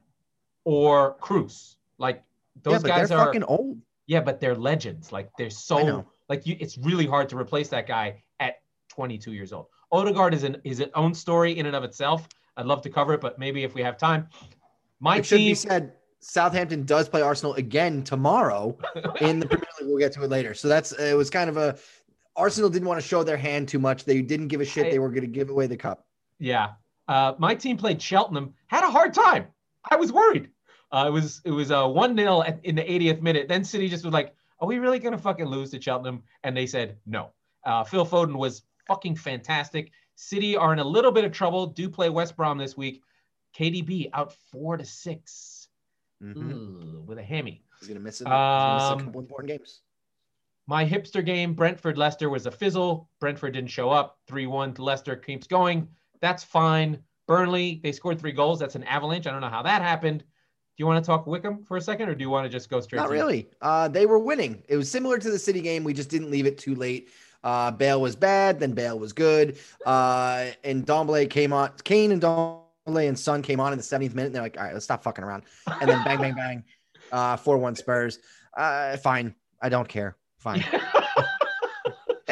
or 0.64 1.16
Kroos. 1.20 1.76
Like 1.99 2.22
those 2.62 2.72
yeah, 2.72 2.78
but 2.78 2.88
guys 2.88 3.08
they're 3.10 3.19
are 3.19 3.26
fucking 3.26 3.43
old. 3.44 3.78
yeah, 4.06 4.20
but 4.20 4.40
they're 4.40 4.55
legends. 4.55 5.12
Like 5.12 5.31
they're 5.37 5.50
so 5.50 6.06
like 6.30 6.47
you. 6.47 6.56
It's 6.59 6.78
really 6.78 7.06
hard 7.06 7.28
to 7.28 7.37
replace 7.37 7.68
that 7.68 7.87
guy 7.87 8.23
at 8.40 8.54
22 8.88 9.32
years 9.35 9.52
old. 9.52 9.66
Odegaard 9.92 10.32
is 10.32 10.42
an 10.42 10.56
is 10.64 10.80
its 10.80 10.92
own 10.94 11.12
story 11.12 11.59
in 11.59 11.66
and 11.66 11.76
of 11.76 11.85
itself. 11.85 12.26
I'd 12.56 12.66
love 12.66 12.80
to 12.82 12.90
cover 12.90 13.12
it, 13.14 13.21
but 13.21 13.38
maybe 13.38 13.62
if 13.62 13.75
we 13.75 13.82
have 13.82 13.99
time. 13.99 14.28
My 15.00 15.18
It 15.18 15.26
should 15.26 15.38
team, 15.38 15.50
be 15.50 15.54
said. 15.54 15.92
Southampton 16.21 16.85
does 16.85 17.09
play 17.09 17.23
Arsenal 17.23 17.54
again 17.54 18.02
tomorrow 18.02 18.76
in 19.21 19.38
the 19.38 19.47
Premier 19.47 19.68
League. 19.78 19.88
We'll 19.88 19.99
get 19.99 20.11
to 20.14 20.25
it 20.25 20.30
later. 20.30 20.52
So 20.52 20.66
that's 20.66 20.90
it 20.92 21.16
was 21.16 21.30
kind 21.30 21.49
of 21.49 21.56
a 21.56 21.78
Arsenal 22.35 22.68
didn't 22.71 22.88
want 22.88 23.00
to 23.00 23.06
show 23.06 23.23
their 23.23 23.37
hand 23.37 23.68
too 23.68 23.78
much. 23.78 24.04
They 24.04 24.21
didn't 24.23 24.49
give 24.49 24.61
a 24.61 24.64
shit. 24.64 24.87
I- 24.87 24.90
they 24.90 24.99
were 24.99 25.11
going 25.11 25.23
to 25.23 25.28
give 25.28 25.50
away 25.50 25.68
the 25.68 25.76
cup. 25.76 26.06
Yeah. 26.40 26.71
Uh, 27.08 27.34
my 27.38 27.54
team 27.54 27.76
played 27.76 28.00
Cheltenham, 28.00 28.54
had 28.66 28.84
a 28.84 28.90
hard 28.90 29.14
time. 29.14 29.46
I 29.90 29.96
was 29.96 30.12
worried. 30.12 30.50
Uh, 30.92 31.04
it 31.08 31.10
was 31.10 31.40
it 31.44 31.50
was 31.50 31.70
a 31.70 31.78
uh, 31.80 31.88
one 31.88 32.16
0 32.16 32.42
in 32.64 32.74
the 32.74 32.82
80th 32.82 33.20
minute. 33.22 33.48
Then 33.48 33.64
City 33.64 33.88
just 33.88 34.04
was 34.04 34.14
like, 34.14 34.34
"Are 34.60 34.68
we 34.68 34.78
really 34.78 34.98
gonna 34.98 35.18
fucking 35.18 35.46
lose 35.46 35.70
to 35.70 35.80
Cheltenham?" 35.80 36.22
And 36.44 36.56
they 36.56 36.66
said 36.66 36.98
no. 37.06 37.30
Uh, 37.64 37.84
Phil 37.84 38.06
Foden 38.06 38.36
was 38.36 38.62
fucking 38.86 39.16
fantastic. 39.16 39.90
City 40.14 40.56
are 40.56 40.72
in 40.72 40.78
a 40.78 40.84
little 40.84 41.12
bit 41.12 41.24
of 41.24 41.32
trouble. 41.32 41.66
Do 41.66 41.88
play 41.88 42.08
West 42.10 42.36
Brom 42.36 42.58
this 42.58 42.76
week. 42.76 43.02
KDB 43.56 44.10
out 44.12 44.32
four 44.52 44.76
to 44.76 44.84
6 44.84 45.68
Mhm. 46.22 46.52
Ooh, 46.52 47.04
with 47.06 47.18
a 47.18 47.22
hammy. 47.22 47.62
He's 47.78 47.86
going 47.88 47.96
to 47.98 48.02
miss, 48.02 48.20
it. 48.20 48.24
Gonna 48.24 48.74
miss 48.74 48.84
Um, 48.84 48.98
a 48.98 49.04
couple 49.04 49.20
important 49.20 49.48
games. 49.48 49.82
My 50.66 50.84
hipster 50.84 51.24
game, 51.24 51.54
Brentford 51.54 51.96
Leicester, 51.96 52.28
was 52.28 52.46
a 52.46 52.50
fizzle. 52.50 53.08
Brentford 53.20 53.52
didn't 53.54 53.70
show 53.70 53.90
up. 53.90 54.18
3 54.26 54.46
1 54.46 54.74
to 54.74 54.82
Leicester 54.82 55.14
keeps 55.14 55.46
going. 55.46 55.88
That's 56.20 56.44
fine. 56.44 56.98
Burnley, 57.26 57.80
they 57.82 57.92
scored 57.92 58.18
three 58.18 58.32
goals. 58.32 58.58
That's 58.58 58.75
an 58.75 58.84
avalanche. 58.84 59.26
I 59.26 59.32
don't 59.32 59.40
know 59.40 59.48
how 59.48 59.62
that 59.62 59.82
happened. 59.82 60.20
Do 60.20 60.82
you 60.82 60.87
want 60.87 61.04
to 61.04 61.06
talk 61.06 61.26
Wycombe 61.26 61.64
for 61.64 61.76
a 61.76 61.80
second, 61.80 62.08
or 62.08 62.14
do 62.14 62.22
you 62.22 62.30
want 62.30 62.44
to 62.44 62.48
just 62.48 62.70
go 62.70 62.80
straight 62.80 63.00
Not 63.00 63.10
really. 63.10 63.50
Uh, 63.60 63.88
they 63.88 64.06
were 64.06 64.18
winning. 64.18 64.62
It 64.68 64.76
was 64.76 64.90
similar 64.90 65.18
to 65.18 65.30
the 65.30 65.38
City 65.38 65.60
game. 65.60 65.84
We 65.84 65.92
just 65.92 66.08
didn't 66.08 66.30
leave 66.30 66.46
it 66.46 66.56
too 66.56 66.75
late. 66.75 67.10
Uh, 67.44 67.70
Bale 67.70 68.00
was 68.00 68.16
bad, 68.16 68.58
then 68.60 68.72
Bale 68.72 68.98
was 68.98 69.12
good. 69.12 69.58
Uh, 69.84 70.50
and 70.64 70.87
Ndombele 70.87 71.28
came 71.28 71.52
on. 71.52 71.72
Kane 71.84 72.12
and 72.12 72.22
Ndombele 72.22 73.08
and 73.08 73.18
Son 73.18 73.42
came 73.42 73.60
on 73.60 73.72
in 73.72 73.78
the 73.78 73.84
70th 73.84 74.14
minute. 74.14 74.26
And 74.26 74.34
they're 74.34 74.42
like, 74.42 74.56
all 74.56 74.64
right, 74.64 74.72
let's 74.72 74.84
stop 74.84 75.02
fucking 75.02 75.25
around. 75.25 75.42
And 75.80 75.90
then 75.90 76.02
bang, 76.04 76.18
bang, 76.18 76.34
bang. 76.34 76.64
Uh, 77.12 77.37
4 77.37 77.58
1 77.58 77.76
Spurs. 77.76 78.18
Uh, 78.56 78.96
fine. 78.98 79.34
I 79.60 79.68
don't 79.68 79.88
care. 79.88 80.16
Fine. 80.38 80.64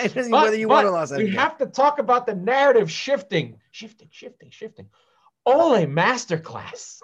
But- 0.15 0.31
Whether 0.31 0.57
you 0.57 0.69
want 0.69 0.87
to 0.87 0.93
lose, 0.93 1.13
I 1.13 1.19
we 1.19 1.31
have 1.31 1.57
to 1.59 1.67
talk 1.67 1.99
about 1.99 2.27
the 2.27 2.35
narrative 2.35 2.91
shifting, 2.91 3.59
shifting, 3.71 4.09
shifting, 4.11 4.51
shifting. 4.51 4.87
Ole 5.45 5.87
masterclass. 5.87 7.01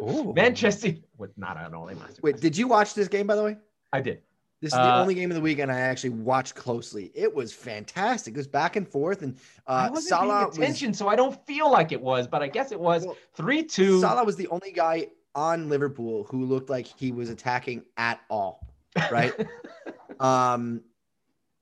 Manchester. 0.34 0.94
What? 1.16 1.30
Not 1.36 1.56
an 1.56 1.74
Ole 1.74 1.88
Masterclass. 1.90 2.22
Wait, 2.22 2.40
did 2.40 2.56
you 2.56 2.66
watch 2.66 2.94
this 2.94 3.06
game 3.08 3.26
by 3.26 3.36
the 3.36 3.42
way? 3.44 3.56
I 3.92 4.00
did. 4.00 4.22
This 4.60 4.72
is 4.72 4.78
the 4.78 4.82
Uh, 4.94 5.00
only 5.02 5.14
game 5.14 5.30
of 5.30 5.34
the 5.34 5.40
weekend 5.40 5.70
I 5.70 5.78
actually 5.80 6.10
watched 6.10 6.54
closely. 6.54 7.12
It 7.14 7.32
was 7.32 7.52
fantastic. 7.52 8.34
It 8.34 8.36
was 8.38 8.48
back 8.48 8.76
and 8.76 8.88
forth, 8.88 9.22
and 9.22 9.36
I 9.66 9.86
uh, 9.86 9.90
wasn't 9.90 10.08
Salah 10.08 10.34
paying 10.38 10.46
was 10.48 10.58
attention, 10.58 10.94
so 10.94 11.06
I 11.06 11.16
don't 11.16 11.38
feel 11.46 11.70
like 11.70 11.92
it 11.92 12.00
was, 12.00 12.26
but 12.26 12.42
I 12.42 12.48
guess 12.48 12.72
it 12.72 12.80
was 12.80 13.04
Well, 13.04 13.16
three 13.34 13.62
two. 13.62 14.00
Salah 14.00 14.24
was 14.24 14.36
the 14.36 14.48
only 14.48 14.72
guy 14.72 15.08
on 15.34 15.68
Liverpool 15.68 16.24
who 16.30 16.44
looked 16.46 16.70
like 16.70 16.86
he 16.86 17.12
was 17.12 17.28
attacking 17.28 17.84
at 17.96 18.20
all. 18.30 18.66
Right? 19.10 19.32
um, 20.20 20.80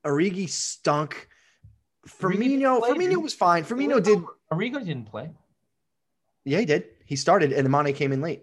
Origi 0.05 0.49
stunk. 0.49 1.29
Firmino, 2.09 2.81
Firmino 2.81 3.23
was 3.23 3.35
fine. 3.35 3.65
Firmino 3.65 4.03
did. 4.03 4.19
Origi 4.53 4.85
didn't 4.85 5.07
play. 5.07 5.31
Yeah, 6.45 6.59
he 6.59 6.65
did. 6.65 6.85
He 7.05 7.17
started, 7.17 7.53
and 7.53 7.71
Mane 7.71 7.95
came 7.95 8.13
in 8.13 8.21
late. 8.21 8.43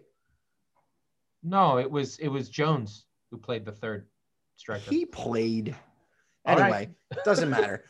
No, 1.43 1.77
it 1.77 1.89
was 1.89 2.17
it 2.19 2.27
was 2.27 2.49
Jones 2.49 3.05
who 3.31 3.37
played 3.37 3.65
the 3.65 3.71
third 3.71 4.07
striker. 4.55 4.89
He 4.89 5.05
played. 5.05 5.75
All 6.45 6.55
right. 6.55 6.63
Anyway, 6.63 6.89
doesn't 7.25 7.49
matter. 7.49 7.85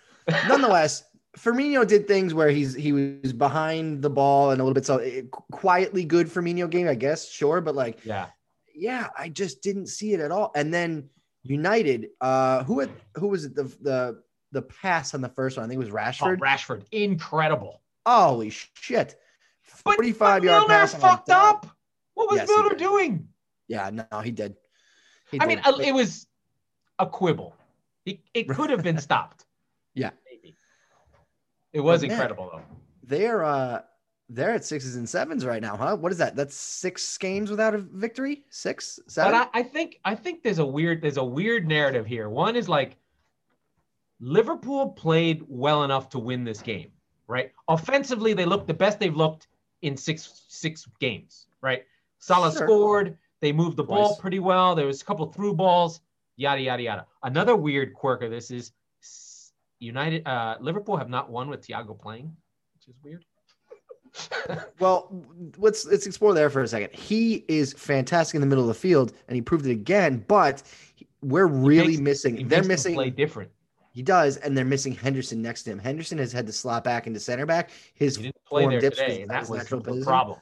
Nonetheless, 0.47 1.03
Firmino 1.37 1.87
did 1.87 2.07
things 2.07 2.33
where 2.33 2.49
he's 2.49 2.73
he 2.73 2.91
was 2.91 3.33
behind 3.33 4.01
the 4.01 4.09
ball 4.09 4.51
and 4.51 4.59
a 4.59 4.63
little 4.63 4.73
bit 4.73 4.85
so 4.85 4.97
eh, 4.97 5.21
quietly 5.51 6.03
good 6.03 6.27
Firmino 6.27 6.69
game, 6.69 6.87
I 6.87 6.95
guess. 6.95 7.29
Sure, 7.29 7.61
but 7.61 7.75
like, 7.75 8.03
yeah, 8.03 8.27
yeah, 8.73 9.07
I 9.17 9.29
just 9.29 9.61
didn't 9.61 9.87
see 9.87 10.13
it 10.13 10.19
at 10.19 10.31
all. 10.31 10.51
And 10.55 10.73
then 10.73 11.09
United, 11.43 12.09
uh, 12.21 12.63
who 12.63 12.79
had 12.79 12.89
who 13.15 13.27
was 13.27 13.45
it 13.45 13.55
the 13.55 13.63
the 13.81 14.21
the 14.51 14.61
pass 14.63 15.13
on 15.13 15.21
the 15.21 15.29
first 15.29 15.57
one? 15.57 15.65
I 15.65 15.69
think 15.69 15.77
it 15.77 15.85
was 15.85 15.89
oh, 15.89 15.93
Rashford. 15.93 16.39
Rashford, 16.39 16.83
incredible. 16.91 17.81
Holy 18.05 18.49
shit! 18.49 19.15
Forty-five 19.61 20.41
but 20.41 20.45
yard 20.45 20.67
Milner 20.67 20.81
pass. 20.81 20.93
fucked 20.93 21.29
up. 21.29 21.67
What 22.15 22.29
was 22.29 22.39
Yes, 22.39 22.47
Milner 22.49 22.75
doing? 22.75 23.27
Yeah, 23.67 23.89
no, 23.91 24.19
he 24.19 24.31
did. 24.31 24.55
He 25.31 25.39
I 25.39 25.45
mean, 25.45 25.57
did. 25.57 25.67
uh, 25.67 25.77
it 25.77 25.93
was 25.93 26.27
a 26.97 27.05
quibble. 27.05 27.55
It, 28.05 28.19
it 28.33 28.49
could 28.49 28.69
have 28.69 28.83
been 28.83 28.97
stopped. 28.99 29.45
Yeah. 29.93 30.09
Maybe. 30.29 30.55
It 31.71 31.79
was 31.81 32.03
incredible 32.03 32.49
though. 32.51 32.61
they're 33.03 33.43
uh 33.45 33.81
they're 34.29 34.51
at 34.51 34.63
sixes 34.63 34.95
and 34.95 35.09
sevens 35.09 35.45
right 35.45 35.61
now, 35.61 35.75
huh? 35.75 35.95
What 35.95 36.11
is 36.11 36.17
that? 36.19 36.35
That's 36.35 36.55
six 36.55 37.17
games 37.17 37.49
without 37.49 37.73
a 37.73 37.79
victory. 37.79 38.43
Six, 38.49 38.99
seven. 39.07 39.31
But 39.33 39.49
I, 39.53 39.59
I 39.59 39.63
think 39.63 39.99
I 40.05 40.15
think 40.15 40.43
there's 40.43 40.59
a 40.59 40.65
weird 40.65 41.01
there's 41.01 41.17
a 41.17 41.23
weird 41.23 41.67
narrative 41.67 42.05
here. 42.05 42.29
One 42.29 42.55
is 42.55 42.69
like 42.69 42.97
Liverpool 44.19 44.89
played 44.91 45.43
well 45.47 45.83
enough 45.83 46.09
to 46.09 46.19
win 46.19 46.43
this 46.43 46.61
game, 46.61 46.91
right? 47.27 47.51
Offensively, 47.67 48.33
they 48.33 48.45
looked 48.45 48.67
the 48.67 48.73
best 48.73 48.99
they've 48.99 49.15
looked 49.15 49.47
in 49.81 49.97
six 49.97 50.43
six 50.47 50.87
games, 50.99 51.47
right? 51.61 51.83
Salah 52.19 52.51
Sure. 52.51 52.67
scored. 52.67 53.17
They 53.41 53.51
moved 53.53 53.77
the 53.77 53.83
ball 53.83 54.17
pretty 54.17 54.39
well. 54.39 54.75
There 54.75 54.85
was 54.85 55.01
a 55.01 55.05
couple 55.05 55.25
through 55.31 55.53
balls, 55.55 56.01
yada 56.35 56.61
yada 56.61 56.83
yada. 56.83 57.05
Another 57.23 57.55
weird 57.55 57.93
quirk 57.93 58.21
of 58.21 58.29
this 58.29 58.51
is 58.51 58.73
United 59.79 60.27
uh, 60.27 60.57
Liverpool 60.59 60.97
have 60.97 61.09
not 61.09 61.29
won 61.31 61.49
with 61.49 61.65
Thiago 61.65 61.97
playing, 61.97 62.35
which 62.75 62.89
is 62.89 63.01
weird. 63.01 63.23
Well, 64.79 65.25
let's 65.57 65.85
let's 65.85 66.05
explore 66.07 66.33
there 66.33 66.49
for 66.49 66.61
a 66.61 66.67
second. 66.67 66.93
He 66.93 67.45
is 67.47 67.73
fantastic 67.73 68.35
in 68.35 68.41
the 68.41 68.47
middle 68.47 68.63
of 68.63 68.67
the 68.69 68.73
field, 68.79 69.13
and 69.27 69.35
he 69.35 69.41
proved 69.41 69.65
it 69.65 69.71
again. 69.71 70.23
But 70.27 70.63
we're 71.21 71.47
really 71.47 71.97
makes- 71.97 71.99
missing. 72.23 72.47
They're 72.47 72.63
missing. 72.63 72.95
play 72.95 73.09
different. 73.09 73.51
He 73.91 74.03
does, 74.03 74.37
and 74.37 74.57
they're 74.57 74.63
missing 74.65 74.93
Henderson 74.93 75.41
next 75.41 75.63
to 75.63 75.71
him. 75.71 75.79
Henderson 75.79 76.17
has 76.19 76.31
had 76.31 76.45
to 76.47 76.53
slot 76.53 76.83
back 76.83 77.07
into 77.07 77.19
center 77.19 77.45
back. 77.45 77.71
His 77.95 78.15
He 78.15 78.23
didn't 78.23 78.35
play 78.45 78.63
form 78.63 78.71
there 78.73 78.79
dips 78.81 78.97
today, 78.97 79.21
and 79.23 79.31
that 79.31 79.49
was 79.49 79.67
the 79.67 79.81
position. 79.81 80.05
problem. 80.05 80.39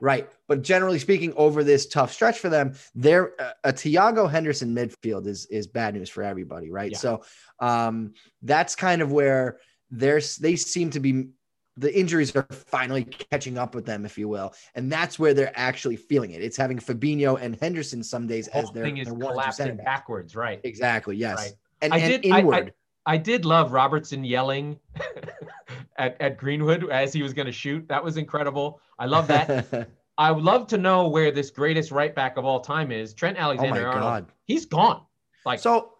Right. 0.00 0.28
But 0.48 0.62
generally 0.62 0.98
speaking, 0.98 1.32
over 1.36 1.64
this 1.64 1.86
tough 1.86 2.12
stretch 2.12 2.38
for 2.38 2.48
them, 2.48 2.74
there 2.94 3.32
a 3.64 3.72
Thiago 3.72 4.30
Henderson 4.30 4.74
midfield 4.74 5.26
is 5.26 5.46
is 5.46 5.66
bad 5.66 5.94
news 5.94 6.08
for 6.10 6.22
everybody, 6.22 6.70
right? 6.70 6.92
Yeah. 6.92 6.98
So 6.98 7.22
um 7.60 8.14
that's 8.42 8.74
kind 8.74 9.02
of 9.02 9.12
where 9.12 9.58
there's 9.90 10.36
they 10.36 10.56
seem 10.56 10.90
to 10.90 11.00
be 11.00 11.28
the 11.76 11.96
injuries 11.98 12.34
are 12.36 12.46
finally 12.50 13.04
catching 13.04 13.58
up 13.58 13.74
with 13.74 13.84
them, 13.84 14.04
if 14.06 14.16
you 14.16 14.28
will. 14.28 14.54
And 14.74 14.90
that's 14.92 15.18
where 15.18 15.34
they're 15.34 15.52
actually 15.56 15.96
feeling 15.96 16.30
it. 16.32 16.40
It's 16.42 16.56
having 16.56 16.78
Fabinho 16.78 17.40
and 17.40 17.56
Henderson 17.56 18.02
some 18.02 18.26
days 18.26 18.46
The 18.46 18.56
as 18.58 18.70
their, 18.70 18.84
thing 18.84 18.98
is 18.98 19.06
their 19.06 19.14
one 19.14 19.36
or 19.36 19.42
two 19.44 19.52
center 19.52 19.70
collapsing 19.72 19.76
backwards, 19.84 20.36
right? 20.36 20.60
Exactly. 20.64 21.16
Yes. 21.16 21.38
Right. 21.38 21.52
And, 21.82 21.92
I 21.94 21.98
and 21.98 22.22
did- 22.22 22.32
I- 22.32 22.38
I- 22.58 22.70
I 23.06 23.18
did 23.18 23.44
love 23.44 23.72
Robertson 23.72 24.24
yelling 24.24 24.78
at, 25.98 26.20
at 26.20 26.38
Greenwood 26.38 26.88
as 26.90 27.12
he 27.12 27.22
was 27.22 27.32
going 27.34 27.44
to 27.46 27.52
shoot. 27.52 27.86
That 27.88 28.02
was 28.02 28.16
incredible. 28.16 28.80
I 28.98 29.06
love 29.06 29.26
that. 29.28 29.88
I 30.18 30.30
would 30.30 30.44
love 30.44 30.66
to 30.68 30.78
know 30.78 31.08
where 31.08 31.30
this 31.30 31.50
greatest 31.50 31.90
right 31.90 32.14
back 32.14 32.36
of 32.36 32.44
all 32.44 32.60
time 32.60 32.90
is. 32.92 33.12
Trent 33.12 33.36
oh 33.36 33.40
my 33.40 33.44
Alexander 33.46 33.88
Arnold. 33.88 34.02
god. 34.02 34.26
He's 34.46 34.64
gone. 34.64 35.02
Like, 35.44 35.58
So 35.58 35.93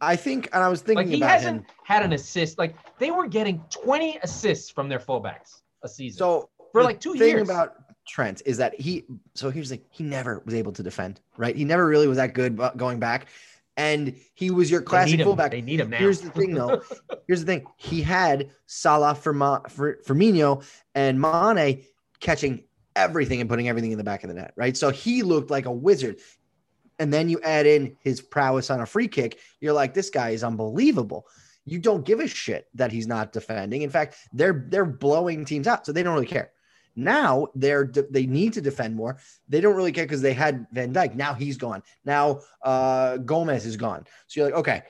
I 0.00 0.16
think, 0.16 0.48
and 0.52 0.62
I 0.62 0.68
was 0.68 0.80
thinking 0.80 1.06
like 1.08 1.14
he 1.14 1.20
hasn't 1.20 1.60
him. 1.60 1.66
had 1.84 2.02
an 2.02 2.12
assist. 2.12 2.58
Like 2.58 2.76
they 2.98 3.10
were 3.10 3.26
getting 3.26 3.62
20 3.70 4.18
assists 4.22 4.70
from 4.70 4.88
their 4.88 4.98
fullbacks 4.98 5.62
a 5.82 5.88
season. 5.88 6.18
So 6.18 6.50
For 6.72 6.82
like 6.82 7.00
two 7.00 7.14
thing 7.14 7.36
years. 7.36 7.48
about 7.48 7.74
Trent 8.06 8.42
is 8.46 8.56
that 8.58 8.78
he. 8.80 9.04
So 9.34 9.50
here's 9.50 9.68
the 9.68 9.76
thing: 9.76 9.84
he 9.90 10.04
never 10.04 10.42
was 10.44 10.54
able 10.54 10.72
to 10.72 10.82
defend. 10.82 11.20
Right? 11.36 11.54
He 11.54 11.64
never 11.64 11.86
really 11.86 12.06
was 12.06 12.16
that 12.16 12.32
good 12.34 12.58
going 12.76 12.98
back, 12.98 13.26
and 13.76 14.14
he 14.34 14.50
was 14.50 14.70
your 14.70 14.82
classic 14.82 15.20
him. 15.20 15.24
fullback. 15.26 15.50
They 15.50 15.60
need 15.60 15.80
him 15.80 15.90
now. 15.90 15.98
Here's 15.98 16.20
the 16.20 16.30
thing, 16.30 16.54
though. 16.54 16.80
Here's 17.26 17.40
the 17.40 17.46
thing: 17.46 17.66
he 17.76 18.00
had 18.00 18.50
Salah, 18.66 19.14
Firma, 19.14 19.62
Fir- 19.68 19.98
Firmino, 20.06 20.64
and 20.94 21.20
Mane 21.20 21.84
catching 22.20 22.62
everything 22.96 23.40
and 23.40 23.48
putting 23.48 23.68
everything 23.68 23.92
in 23.92 23.98
the 23.98 24.04
back 24.04 24.24
of 24.24 24.28
the 24.28 24.34
net. 24.34 24.52
Right? 24.56 24.76
So 24.76 24.90
he 24.90 25.22
looked 25.22 25.50
like 25.50 25.66
a 25.66 25.72
wizard. 25.72 26.20
And 26.98 27.12
then 27.12 27.28
you 27.28 27.40
add 27.42 27.66
in 27.66 27.96
his 28.02 28.20
prowess 28.20 28.70
on 28.70 28.80
a 28.80 28.86
free 28.86 29.08
kick. 29.08 29.38
You're 29.60 29.72
like, 29.72 29.94
this 29.94 30.10
guy 30.10 30.30
is 30.30 30.42
unbelievable. 30.42 31.26
You 31.64 31.78
don't 31.78 32.04
give 32.04 32.20
a 32.20 32.26
shit 32.26 32.66
that 32.74 32.90
he's 32.90 33.06
not 33.06 33.32
defending. 33.32 33.82
In 33.82 33.90
fact, 33.90 34.16
they're 34.32 34.64
they're 34.68 34.86
blowing 34.86 35.44
teams 35.44 35.66
out, 35.66 35.84
so 35.84 35.92
they 35.92 36.02
don't 36.02 36.14
really 36.14 36.26
care. 36.26 36.50
Now 36.96 37.48
they're 37.54 37.92
they 38.10 38.26
need 38.26 38.54
to 38.54 38.60
defend 38.60 38.96
more. 38.96 39.18
They 39.48 39.60
don't 39.60 39.76
really 39.76 39.92
care 39.92 40.04
because 40.04 40.22
they 40.22 40.32
had 40.32 40.66
Van 40.72 40.92
Dijk. 40.92 41.14
Now 41.14 41.34
he's 41.34 41.56
gone. 41.56 41.82
Now 42.04 42.40
uh, 42.62 43.18
Gomez 43.18 43.66
is 43.66 43.76
gone. 43.76 44.04
So 44.26 44.40
you're 44.40 44.50
like, 44.50 44.58
okay, 44.58 44.82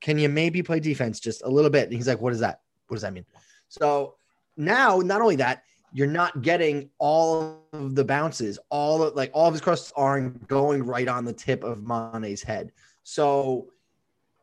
can 0.00 0.18
you 0.18 0.28
maybe 0.28 0.62
play 0.62 0.80
defense 0.80 1.18
just 1.18 1.42
a 1.42 1.48
little 1.48 1.70
bit? 1.70 1.84
And 1.84 1.94
he's 1.94 2.06
like, 2.06 2.20
what 2.20 2.32
is 2.32 2.40
that? 2.40 2.60
What 2.86 2.96
does 2.96 3.02
that 3.02 3.12
mean? 3.12 3.26
So 3.68 4.14
now, 4.56 4.98
not 4.98 5.20
only 5.20 5.36
that, 5.36 5.62
you're 5.92 6.06
not 6.06 6.42
getting 6.42 6.90
all 6.98 7.64
of 7.72 7.94
the 7.94 8.04
bounces, 8.04 8.58
all 8.70 9.02
of 9.02 9.14
like 9.14 9.30
all 9.34 9.46
of 9.46 9.54
his 9.54 9.60
crosses 9.60 9.92
aren't 9.96 10.46
going 10.48 10.82
right 10.82 11.08
on 11.08 11.24
the 11.24 11.32
tip 11.32 11.64
of 11.64 11.82
Mane's 11.82 12.42
head. 12.42 12.72
So 13.04 13.68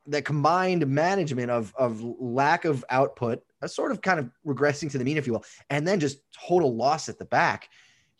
the 0.08 0.22
combined 0.22 0.86
management 0.88 1.52
of 1.52 1.74
of 1.78 2.02
lack 2.02 2.66
of 2.66 2.84
output, 2.90 3.44
a 3.62 3.68
sort 3.68 3.92
of 3.92 4.02
kind 4.02 4.20
of 4.20 4.30
regressing 4.46 4.90
to 4.92 4.98
the 4.98 5.04
mean, 5.04 5.18
if 5.18 5.28
you 5.28 5.34
will, 5.34 5.46
and 5.70 5.88
then 5.88 6.00
just 6.00 6.20
total 6.48 6.76
loss 6.76 7.10
at 7.10 7.18
the 7.18 7.26
back. 7.26 7.70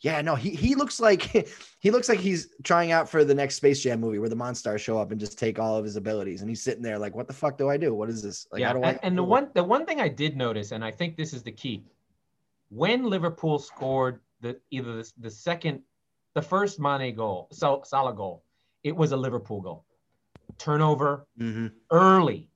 Yeah, 0.00 0.20
no, 0.20 0.34
he 0.34 0.50
he 0.50 0.74
looks 0.74 1.00
like 1.00 1.22
he 1.80 1.90
looks 1.90 2.08
like 2.08 2.18
he's 2.18 2.48
trying 2.64 2.92
out 2.92 3.08
for 3.08 3.24
the 3.24 3.34
next 3.34 3.56
Space 3.56 3.82
Jam 3.82 4.00
movie 4.00 4.18
where 4.18 4.28
the 4.28 4.36
monsters 4.36 4.80
show 4.80 4.98
up 4.98 5.10
and 5.10 5.18
just 5.18 5.38
take 5.38 5.58
all 5.58 5.76
of 5.76 5.84
his 5.84 5.96
abilities, 5.96 6.42
and 6.42 6.50
he's 6.50 6.62
sitting 6.62 6.82
there 6.82 6.98
like, 6.98 7.14
"What 7.14 7.28
the 7.28 7.34
fuck 7.34 7.56
do 7.56 7.68
I 7.68 7.76
do? 7.76 7.94
What 7.94 8.10
is 8.10 8.22
this? 8.22 8.46
Like, 8.52 8.60
yeah, 8.60 8.68
how 8.68 8.72
do 8.74 8.82
and, 8.82 8.98
I?" 8.98 9.00
and 9.02 9.16
the 9.16 9.24
one 9.24 9.48
the 9.54 9.64
one 9.64 9.86
thing 9.86 10.00
I 10.00 10.08
did 10.08 10.36
notice, 10.36 10.72
and 10.72 10.84
I 10.84 10.90
think 10.90 11.16
this 11.16 11.32
is 11.32 11.42
the 11.42 11.52
key, 11.52 11.84
when 12.70 13.04
Liverpool 13.04 13.58
scored 13.58 14.20
the 14.40 14.58
either 14.70 14.96
the, 14.96 15.12
the 15.18 15.30
second, 15.30 15.82
the 16.34 16.42
first 16.42 16.78
Mane 16.78 17.14
goal, 17.14 17.48
so 17.52 17.82
Salah 17.84 18.14
goal, 18.14 18.42
it 18.84 18.94
was 18.94 19.12
a 19.12 19.16
Liverpool 19.16 19.60
goal, 19.60 19.84
turnover 20.58 21.26
Mhm. 21.38 21.72
early. 21.90 22.48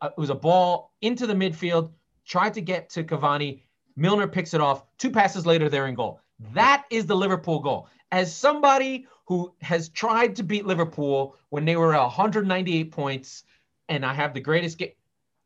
Uh, 0.00 0.10
It 0.16 0.18
was 0.18 0.30
a 0.30 0.34
ball 0.34 0.92
into 1.02 1.26
the 1.26 1.34
midfield, 1.34 1.92
tried 2.24 2.54
to 2.54 2.60
get 2.60 2.88
to 2.90 3.04
Cavani. 3.04 3.62
Milner 3.96 4.26
picks 4.26 4.54
it 4.54 4.60
off. 4.60 4.84
Two 4.96 5.10
passes 5.10 5.44
later, 5.44 5.68
they're 5.68 5.86
in 5.86 5.94
goal. 5.94 6.20
That 6.54 6.84
is 6.90 7.06
the 7.06 7.16
Liverpool 7.16 7.60
goal. 7.60 7.88
As 8.10 8.34
somebody 8.34 9.06
who 9.26 9.54
has 9.60 9.88
tried 9.90 10.36
to 10.36 10.42
beat 10.42 10.66
Liverpool 10.66 11.36
when 11.50 11.64
they 11.64 11.76
were 11.76 11.92
198 11.92 12.90
points, 12.90 13.44
and 13.88 14.04
I 14.04 14.14
have 14.14 14.34
the 14.34 14.40
greatest 14.40 14.78
game, 14.78 14.92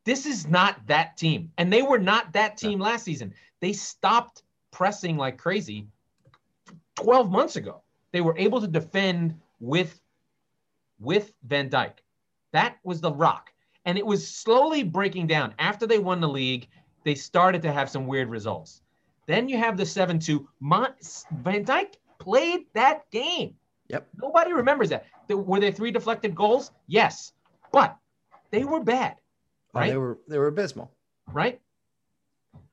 this 0.05 0.27
is 0.27 0.47
not 0.47 0.87
that 0.87 1.17
team. 1.17 1.53
And 1.59 1.73
they 1.73 1.83
were 1.83 1.99
not 1.99 2.33
that 2.33 2.57
team 2.57 2.79
last 2.79 3.05
season. 3.05 3.35
They 3.61 3.73
stopped 3.73 4.43
pressing 4.71 5.17
like 5.17 5.39
crazy 5.39 5.87
12 6.97 7.31
months 7.31 7.57
ago. 7.57 7.83
They 8.13 8.21
were 8.21 8.37
able 8.39 8.61
to 8.61 8.67
defend 8.69 9.39
with 9.61 10.01
with 10.99 11.33
Van 11.47 11.69
Dijk. 11.69 11.93
That 12.53 12.77
was 12.85 13.01
the 13.01 13.13
rock. 13.13 13.53
And 13.85 13.99
it 13.99 14.07
was 14.07 14.27
slowly 14.27 14.83
breaking 14.83 15.27
down. 15.27 15.55
After 15.59 15.87
they 15.87 15.99
won 15.99 16.21
the 16.21 16.29
league, 16.29 16.69
they 17.05 17.15
started 17.15 17.61
to 17.63 17.73
have 17.73 17.91
some 17.91 18.07
weird 18.07 18.31
results. 18.31 18.81
Then 19.27 19.49
you 19.49 19.59
have 19.59 19.77
the 19.77 19.85
7 19.85 20.19
2. 20.19 20.49
Van 20.63 21.65
Dijk 21.65 21.95
played 22.19 22.67
that 22.73 23.09
game. 23.11 23.55
Yep. 23.89 24.09
Nobody 24.23 24.53
remembers 24.53 24.89
that. 24.89 25.07
Were 25.29 25.61
there 25.61 25.71
three 25.73 25.91
deflected 25.91 26.35
goals? 26.35 26.73
Yes. 26.87 27.33
But 27.73 27.97
they 28.51 28.65
were 28.65 28.81
bad, 28.81 29.17
Oh, 29.75 29.81
right? 29.81 29.91
they 29.91 29.97
were 29.97 30.19
they 30.29 30.39
were 30.39 30.47
abysmal. 30.49 30.91
right? 31.33 31.61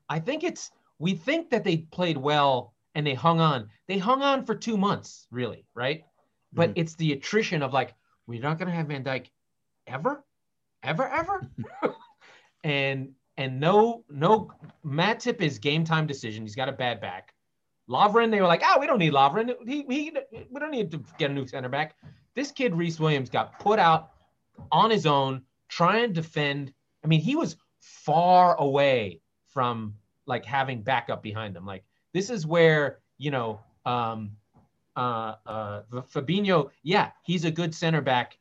I 0.08 0.18
think 0.20 0.44
it's, 0.44 0.70
we 0.98 1.14
think 1.14 1.50
that 1.50 1.64
they 1.64 1.78
played 1.78 2.16
well 2.16 2.74
and 2.94 3.06
they 3.06 3.14
hung 3.14 3.40
on. 3.40 3.68
They 3.88 3.98
hung 3.98 4.22
on 4.22 4.44
for 4.44 4.54
two 4.54 4.76
months, 4.76 5.26
really, 5.30 5.66
right? 5.74 6.04
But 6.52 6.70
Mhm. 6.70 6.74
it's 6.76 6.94
the 6.94 7.12
attrition 7.12 7.62
of 7.62 7.72
like, 7.72 7.94
we're 8.26 8.40
not 8.42 8.58
gonna 8.58 8.70
have 8.70 8.86
Van 8.88 9.04
Dijk 9.04 9.26
ever, 9.86 10.24
ever, 10.82 11.08
ever. 11.08 11.50
and 12.64 13.14
and 13.36 13.58
no, 13.58 14.04
no 14.08 14.52
Matip 14.84 15.40
is 15.40 15.58
game 15.58 15.84
time 15.84 16.06
decision. 16.06 16.44
He's 16.44 16.54
got 16.54 16.68
a 16.68 16.72
bad 16.72 17.00
back. 17.00 17.34
Lovren, 17.90 18.30
they 18.30 18.40
were 18.40 18.46
like, 18.46 18.62
oh, 18.64 18.78
we 18.78 18.86
don't 18.86 18.98
need 19.00 19.12
Lovren. 19.12 19.52
He, 19.66 19.82
he, 19.88 20.12
we 20.50 20.60
don't 20.60 20.70
need 20.70 20.90
to 20.92 21.02
get 21.18 21.30
a 21.30 21.34
new 21.34 21.46
center 21.46 21.68
back. 21.68 21.96
This 22.34 22.50
kid, 22.52 22.74
Rhys 22.74 22.98
Williams, 23.00 23.28
got 23.28 23.58
put 23.58 23.78
out 23.78 24.12
on 24.70 24.88
his 24.90 25.04
own, 25.04 25.42
trying 25.68 26.08
to 26.08 26.14
defend. 26.14 26.72
I 27.04 27.08
mean, 27.08 27.20
he 27.20 27.34
was 27.36 27.56
far 27.80 28.56
away 28.58 29.20
from 29.54 29.94
like 30.26 30.44
having 30.44 30.82
backup 30.82 31.22
behind 31.22 31.56
them. 31.56 31.64
Like 31.64 31.84
this 32.12 32.28
is 32.28 32.46
where 32.46 32.98
you 33.16 33.30
know 33.30 33.60
um, 33.86 34.32
uh, 34.96 35.34
uh, 35.46 35.82
Fabinho. 36.12 36.70
Yeah, 36.82 37.10
he's 37.22 37.44
a 37.44 37.50
good 37.50 37.74
center 37.74 38.02
back 38.02 38.36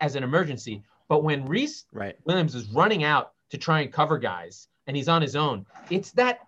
as 0.00 0.16
an 0.16 0.24
emergency, 0.24 0.82
but 1.08 1.22
when 1.22 1.46
Rhys 1.46 1.84
Right. 1.92 2.16
Williams 2.24 2.54
is 2.54 2.68
running 2.70 3.04
out 3.04 3.32
to 3.50 3.58
try 3.58 3.80
and 3.80 3.92
cover 3.92 4.18
guys 4.18 4.68
and 4.86 4.96
he's 4.96 5.08
on 5.08 5.22
his 5.22 5.36
own, 5.36 5.66
it's 5.90 6.10
that 6.12 6.40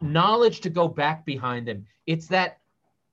knowledge 0.00 0.60
to 0.60 0.70
go 0.70 0.88
back 0.88 1.26
behind 1.26 1.68
him. 1.68 1.86
It's 2.06 2.26
that 2.28 2.58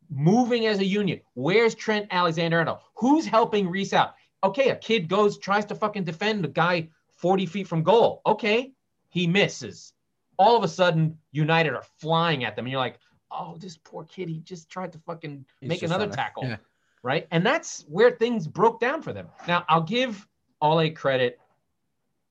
moving 0.10 0.68
as 0.68 0.80
a 0.80 0.86
union. 0.86 1.20
Where's 1.34 1.76
Trent 1.76 2.08
Alexander 2.12 2.60
Arnold? 2.60 2.80
Who's 2.96 3.26
helping 3.26 3.70
Rhys 3.70 3.94
out? 3.94 4.16
Okay, 4.44 4.70
a 4.70 4.76
kid 4.76 5.08
goes, 5.08 5.38
tries 5.40 5.66
to 5.66 5.76
fucking 5.76 6.04
defend 6.04 6.46
a 6.46 6.48
guy 6.48 6.90
40 7.18 7.46
feet 7.48 7.68
from 7.68 7.84
goal. 7.84 8.22
Okay, 8.26 8.74
he 9.10 9.28
misses. 9.28 9.94
All 10.38 10.56
of 10.56 10.64
a 10.64 10.68
sudden, 10.68 11.18
United 11.32 11.74
are 11.74 11.84
flying 12.00 12.44
at 12.44 12.56
them, 12.56 12.66
and 12.66 12.72
you're 12.72 12.80
like, 12.80 13.00
oh, 13.32 13.58
this 13.60 13.78
poor 13.78 14.04
kid, 14.06 14.30
he 14.30 14.40
just 14.40 14.70
tried 14.70 14.92
to 14.94 15.00
fucking 15.00 15.46
He's 15.62 15.70
make 15.70 15.84
another 15.84 16.08
tackle. 16.08 16.44
yeah. 16.46 16.58
Right. 17.04 17.28
And 17.32 17.46
that's 17.46 17.86
where 17.88 18.12
things 18.12 18.48
broke 18.48 18.80
down 18.80 19.02
for 19.02 19.14
them. 19.14 19.28
Now, 19.48 19.64
I'll 19.70 19.84
give 19.84 20.28
Ole 20.62 20.90
credit. 20.92 21.40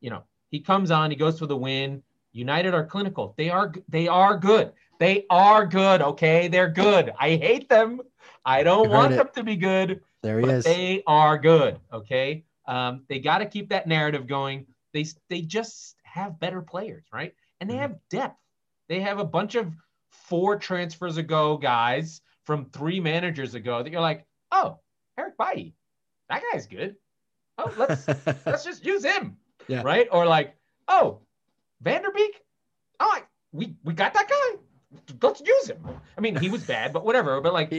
You 0.00 0.10
know, 0.10 0.24
he 0.50 0.60
comes 0.60 0.90
on, 0.90 1.10
he 1.10 1.16
goes 1.16 1.38
for 1.38 1.46
the 1.46 1.56
win. 1.56 2.02
United 2.32 2.74
are 2.74 2.84
clinical. 2.84 3.34
They 3.36 3.48
are 3.50 3.72
they 3.88 4.08
are 4.08 4.36
good. 4.36 4.72
They 4.98 5.26
are 5.30 5.64
good. 5.64 6.02
Okay, 6.02 6.48
they're 6.48 6.68
good. 6.70 7.12
I 7.18 7.36
hate 7.36 7.68
them. 7.68 8.00
I 8.44 8.62
don't 8.64 8.90
want 8.90 9.12
it. 9.12 9.16
them 9.16 9.28
to 9.36 9.42
be 9.44 9.56
good, 9.56 10.00
There 10.22 10.40
he 10.40 10.46
but 10.46 10.54
is. 10.56 10.64
they 10.64 11.02
are 11.06 11.38
good. 11.38 11.78
Okay, 11.92 12.44
um, 12.66 13.04
they 13.08 13.20
got 13.20 13.38
to 13.38 13.46
keep 13.46 13.68
that 13.70 13.86
narrative 13.86 14.26
going. 14.26 14.66
They 14.92 15.06
they 15.30 15.42
just 15.42 15.96
have 16.02 16.40
better 16.40 16.60
players, 16.60 17.04
right? 17.12 17.34
And 17.64 17.70
they 17.70 17.76
Mhm. 17.76 17.80
have 17.80 18.08
depth. 18.10 18.38
They 18.88 19.00
have 19.00 19.18
a 19.18 19.24
bunch 19.24 19.54
of 19.54 19.72
four 20.10 20.58
transfers 20.58 21.16
ago 21.16 21.56
guys 21.56 22.20
from 22.42 22.66
three 22.66 23.00
managers 23.00 23.54
ago 23.54 23.82
that 23.82 23.90
you're 23.90 24.02
like, 24.02 24.26
oh, 24.52 24.80
Eric 25.16 25.38
Bailly, 25.38 25.74
that 26.28 26.42
guy's 26.52 26.66
good. 26.66 26.96
Oh, 27.56 27.72
let's 27.78 28.06
let's 28.46 28.64
just 28.64 28.84
use 28.84 29.02
him. 29.02 29.38
Yeah. 29.66 29.80
Right? 29.82 30.08
Or 30.12 30.26
like, 30.26 30.54
oh, 30.88 31.20
van 31.80 32.02
de 32.02 32.10
Beek? 32.10 32.42
Oh, 33.00 33.18
we 33.52 33.74
we 33.82 33.94
got 33.94 34.12
that 34.12 34.28
guy. 34.28 34.58
Let's 35.22 35.40
use 35.40 35.70
him. 35.70 35.82
I 36.18 36.20
mean, 36.20 36.36
he 36.36 36.50
was 36.50 36.64
bad, 36.66 36.92
but 36.92 37.06
whatever. 37.06 37.40
But 37.40 37.54
like, 37.54 37.72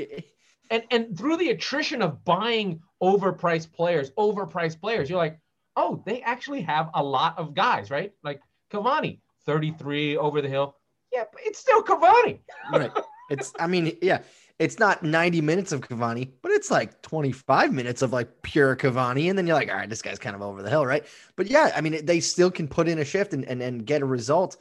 and 0.71 0.83
and 0.89 1.15
through 1.15 1.37
the 1.37 1.51
attrition 1.51 2.01
of 2.01 2.25
buying 2.25 2.81
overpriced 3.03 3.71
players, 3.71 4.09
overpriced 4.17 4.81
players, 4.81 5.11
you're 5.11 5.19
like, 5.19 5.39
oh, 5.75 6.01
they 6.07 6.23
actually 6.23 6.61
have 6.63 6.89
a 6.95 7.03
lot 7.03 7.37
of 7.37 7.53
guys, 7.53 7.91
right? 7.91 8.13
Like 8.23 8.41
Cavani, 8.71 9.19
33 9.45 10.17
over 10.17 10.41
the 10.41 10.49
hill. 10.49 10.75
Yeah, 11.11 11.23
but 11.31 11.41
it's 11.43 11.59
still 11.59 11.83
Cavani. 11.83 12.39
right. 12.71 12.91
It's, 13.29 13.53
I 13.59 13.67
mean, 13.67 13.97
yeah, 14.01 14.21
it's 14.59 14.79
not 14.79 15.03
90 15.03 15.41
minutes 15.41 15.71
of 15.71 15.81
Cavani, 15.81 16.29
but 16.41 16.51
it's 16.51 16.71
like 16.71 17.01
25 17.01 17.73
minutes 17.73 18.01
of 18.01 18.13
like 18.13 18.41
pure 18.41 18.75
Cavani. 18.75 19.29
And 19.29 19.37
then 19.37 19.47
you're 19.47 19.55
like, 19.55 19.69
all 19.69 19.75
right, 19.75 19.89
this 19.89 20.01
guy's 20.01 20.19
kind 20.19 20.35
of 20.35 20.41
over 20.41 20.61
the 20.61 20.69
hill, 20.69 20.85
right? 20.85 21.05
But 21.35 21.47
yeah, 21.47 21.71
I 21.75 21.81
mean, 21.81 22.05
they 22.05 22.19
still 22.19 22.51
can 22.51 22.67
put 22.67 22.87
in 22.87 22.99
a 22.99 23.05
shift 23.05 23.33
and, 23.33 23.43
and, 23.45 23.61
and 23.61 23.85
get 23.85 24.01
a 24.01 24.05
result. 24.05 24.57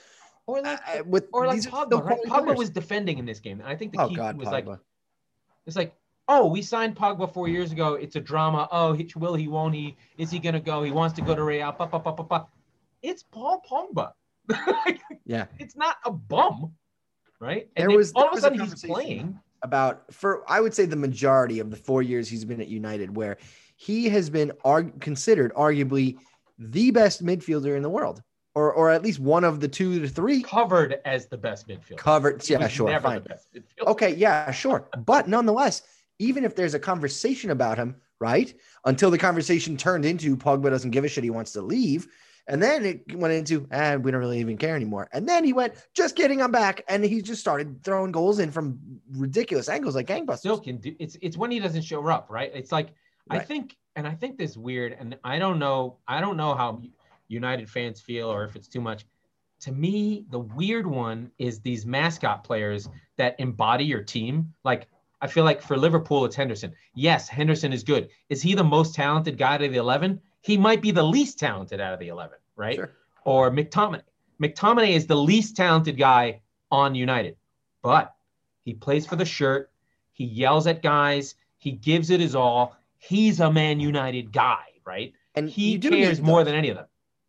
Or 0.46 0.60
like, 0.60 0.80
Uh, 0.86 1.04
with 1.04 1.28
or 1.32 1.46
like 1.46 1.60
Pogba, 1.60 2.02
right? 2.02 2.18
Pogba 2.26 2.56
was 2.56 2.70
defending 2.70 3.18
in 3.18 3.26
this 3.26 3.40
game. 3.40 3.60
And 3.60 3.68
I 3.68 3.76
think 3.76 3.92
the 3.92 4.00
oh 4.02 4.08
key 4.08 4.16
God, 4.16 4.36
was 4.36 4.48
like, 4.48 4.66
It's 5.66 5.76
like, 5.76 5.94
oh, 6.28 6.46
we 6.46 6.60
signed 6.62 6.96
Pogba 6.96 7.32
four 7.32 7.48
years 7.48 7.72
ago. 7.72 7.94
It's 7.94 8.16
a 8.16 8.20
drama. 8.20 8.68
Oh, 8.72 8.92
he, 8.92 9.08
will 9.16 9.34
he? 9.34 9.48
Won't 9.48 9.74
he? 9.74 9.96
Is 10.18 10.30
he 10.30 10.38
gonna 10.38 10.60
go? 10.60 10.82
He 10.82 10.90
wants 10.90 11.14
to 11.16 11.22
go 11.22 11.34
to 11.34 11.42
Real. 11.42 11.72
Pa, 11.72 11.86
pa, 11.86 11.98
pa, 11.98 12.12
pa, 12.12 12.22
pa. 12.22 12.46
It's 13.02 13.22
Paul 13.22 13.62
Pogba. 13.68 14.12
yeah. 15.24 15.46
it's 15.58 15.76
not 15.76 15.96
a 16.04 16.10
bum, 16.10 16.72
right? 17.40 17.68
And 17.76 17.88
There 17.90 17.96
was- 17.96 18.12
all 18.14 18.28
of 18.28 18.36
a 18.36 18.40
sudden 18.40 18.60
he's 18.60 18.82
playing. 18.82 19.38
about 19.62 20.12
for 20.12 20.44
I 20.50 20.60
would 20.60 20.74
say 20.74 20.84
the 20.86 20.96
majority 20.96 21.58
of 21.60 21.70
the 21.70 21.76
four 21.76 22.02
years 22.02 22.28
he's 22.28 22.44
been 22.44 22.60
at 22.60 22.68
United, 22.68 23.14
where 23.16 23.38
he 23.76 24.08
has 24.10 24.30
been 24.30 24.52
arg- 24.64 25.00
considered 25.00 25.52
arguably 25.54 26.16
the 26.58 26.90
best 26.90 27.24
midfielder 27.24 27.76
in 27.76 27.82
the 27.82 27.90
world, 27.90 28.22
or 28.54 28.72
or 28.72 28.90
at 28.90 29.02
least 29.02 29.18
one 29.20 29.44
of 29.44 29.60
the 29.60 29.68
two 29.68 30.00
to 30.00 30.08
three 30.08 30.42
Covered 30.42 31.00
as 31.04 31.26
the 31.26 31.36
best 31.38 31.66
midfielder. 31.68 31.96
covered. 31.96 32.48
Yeah, 32.48 32.68
sure, 32.68 33.00
fine. 33.00 33.22
the 33.22 33.28
best 33.28 33.52
midfielder. 33.54 33.88
Okay, 33.88 34.14
yeah, 34.14 34.50
sure. 34.50 34.88
But 35.04 35.28
nonetheless, 35.28 35.82
even 36.18 36.44
if 36.44 36.54
there's 36.54 36.74
a 36.74 36.78
conversation 36.78 37.50
about 37.50 37.76
him, 37.78 37.96
right? 38.20 38.54
Until 38.84 39.10
the 39.10 39.18
conversation 39.18 39.76
turned 39.76 40.04
into 40.04 40.36
Pogba 40.36 40.70
doesn't 40.70 40.90
give 40.92 41.04
a 41.04 41.08
shit, 41.08 41.24
he 41.24 41.30
wants 41.30 41.52
to 41.52 41.62
leave. 41.62 42.06
And 42.46 42.62
then 42.62 42.84
it 42.84 43.16
went 43.16 43.32
into, 43.32 43.66
ah, 43.72 43.96
we 43.96 44.10
don't 44.10 44.20
really 44.20 44.38
even 44.38 44.58
care 44.58 44.76
anymore. 44.76 45.08
And 45.12 45.26
then 45.26 45.44
he 45.44 45.52
went, 45.52 45.74
just 45.94 46.14
kidding, 46.14 46.42
I'm 46.42 46.52
back. 46.52 46.84
And 46.88 47.02
he 47.02 47.22
just 47.22 47.40
started 47.40 47.82
throwing 47.82 48.12
goals 48.12 48.38
in 48.38 48.50
from 48.50 48.78
ridiculous 49.12 49.68
angles 49.68 49.94
like 49.94 50.06
gangbusters. 50.06 50.38
Still 50.38 50.60
can 50.60 50.76
do. 50.76 50.94
It's 50.98 51.16
it's 51.22 51.38
when 51.38 51.50
he 51.50 51.58
doesn't 51.58 51.82
show 51.82 52.06
up, 52.06 52.26
right? 52.28 52.50
It's 52.54 52.70
like 52.70 52.90
I 53.30 53.38
think, 53.38 53.76
and 53.96 54.06
I 54.06 54.14
think 54.14 54.36
this 54.36 54.56
weird, 54.56 54.94
and 54.98 55.16
I 55.24 55.38
don't 55.38 55.58
know, 55.58 55.96
I 56.06 56.20
don't 56.20 56.36
know 56.36 56.54
how 56.54 56.82
United 57.28 57.70
fans 57.70 58.00
feel 58.00 58.28
or 58.28 58.44
if 58.44 58.56
it's 58.56 58.68
too 58.68 58.80
much. 58.80 59.06
To 59.60 59.72
me, 59.72 60.26
the 60.30 60.40
weird 60.40 60.86
one 60.86 61.30
is 61.38 61.60
these 61.60 61.86
mascot 61.86 62.44
players 62.44 62.88
that 63.16 63.34
embody 63.38 63.84
your 63.84 64.02
team. 64.02 64.52
Like 64.64 64.88
I 65.22 65.26
feel 65.26 65.44
like 65.44 65.62
for 65.62 65.78
Liverpool, 65.78 66.26
it's 66.26 66.36
Henderson. 66.36 66.74
Yes, 66.94 67.28
Henderson 67.28 67.72
is 67.72 67.82
good. 67.82 68.10
Is 68.28 68.42
he 68.42 68.54
the 68.54 68.64
most 68.64 68.94
talented 68.94 69.38
guy 69.38 69.54
out 69.54 69.62
of 69.62 69.72
the 69.72 69.78
eleven? 69.78 70.20
He 70.44 70.58
might 70.58 70.82
be 70.82 70.90
the 70.90 71.02
least 71.02 71.38
talented 71.38 71.80
out 71.80 71.94
of 71.94 71.98
the 72.00 72.08
eleven, 72.08 72.36
right? 72.54 72.76
Sure. 72.76 72.90
Or 73.24 73.50
McTominay. 73.50 74.02
McTominay 74.42 74.90
is 74.90 75.06
the 75.06 75.16
least 75.16 75.56
talented 75.56 75.96
guy 75.96 76.42
on 76.70 76.94
United, 76.94 77.36
but 77.82 78.14
he 78.62 78.74
plays 78.74 79.06
for 79.06 79.16
the 79.16 79.24
shirt. 79.24 79.70
He 80.12 80.24
yells 80.24 80.66
at 80.66 80.82
guys. 80.82 81.34
He 81.56 81.70
gives 81.72 82.10
it 82.10 82.20
his 82.20 82.34
all. 82.34 82.76
He's 82.98 83.40
a 83.40 83.50
Man 83.50 83.80
United 83.80 84.32
guy, 84.32 84.64
right? 84.84 85.14
And 85.34 85.48
He 85.48 85.78
cares 85.78 86.20
more 86.20 86.44
than 86.44 86.54
any 86.54 86.68
of 86.68 86.76
them. 86.76 86.86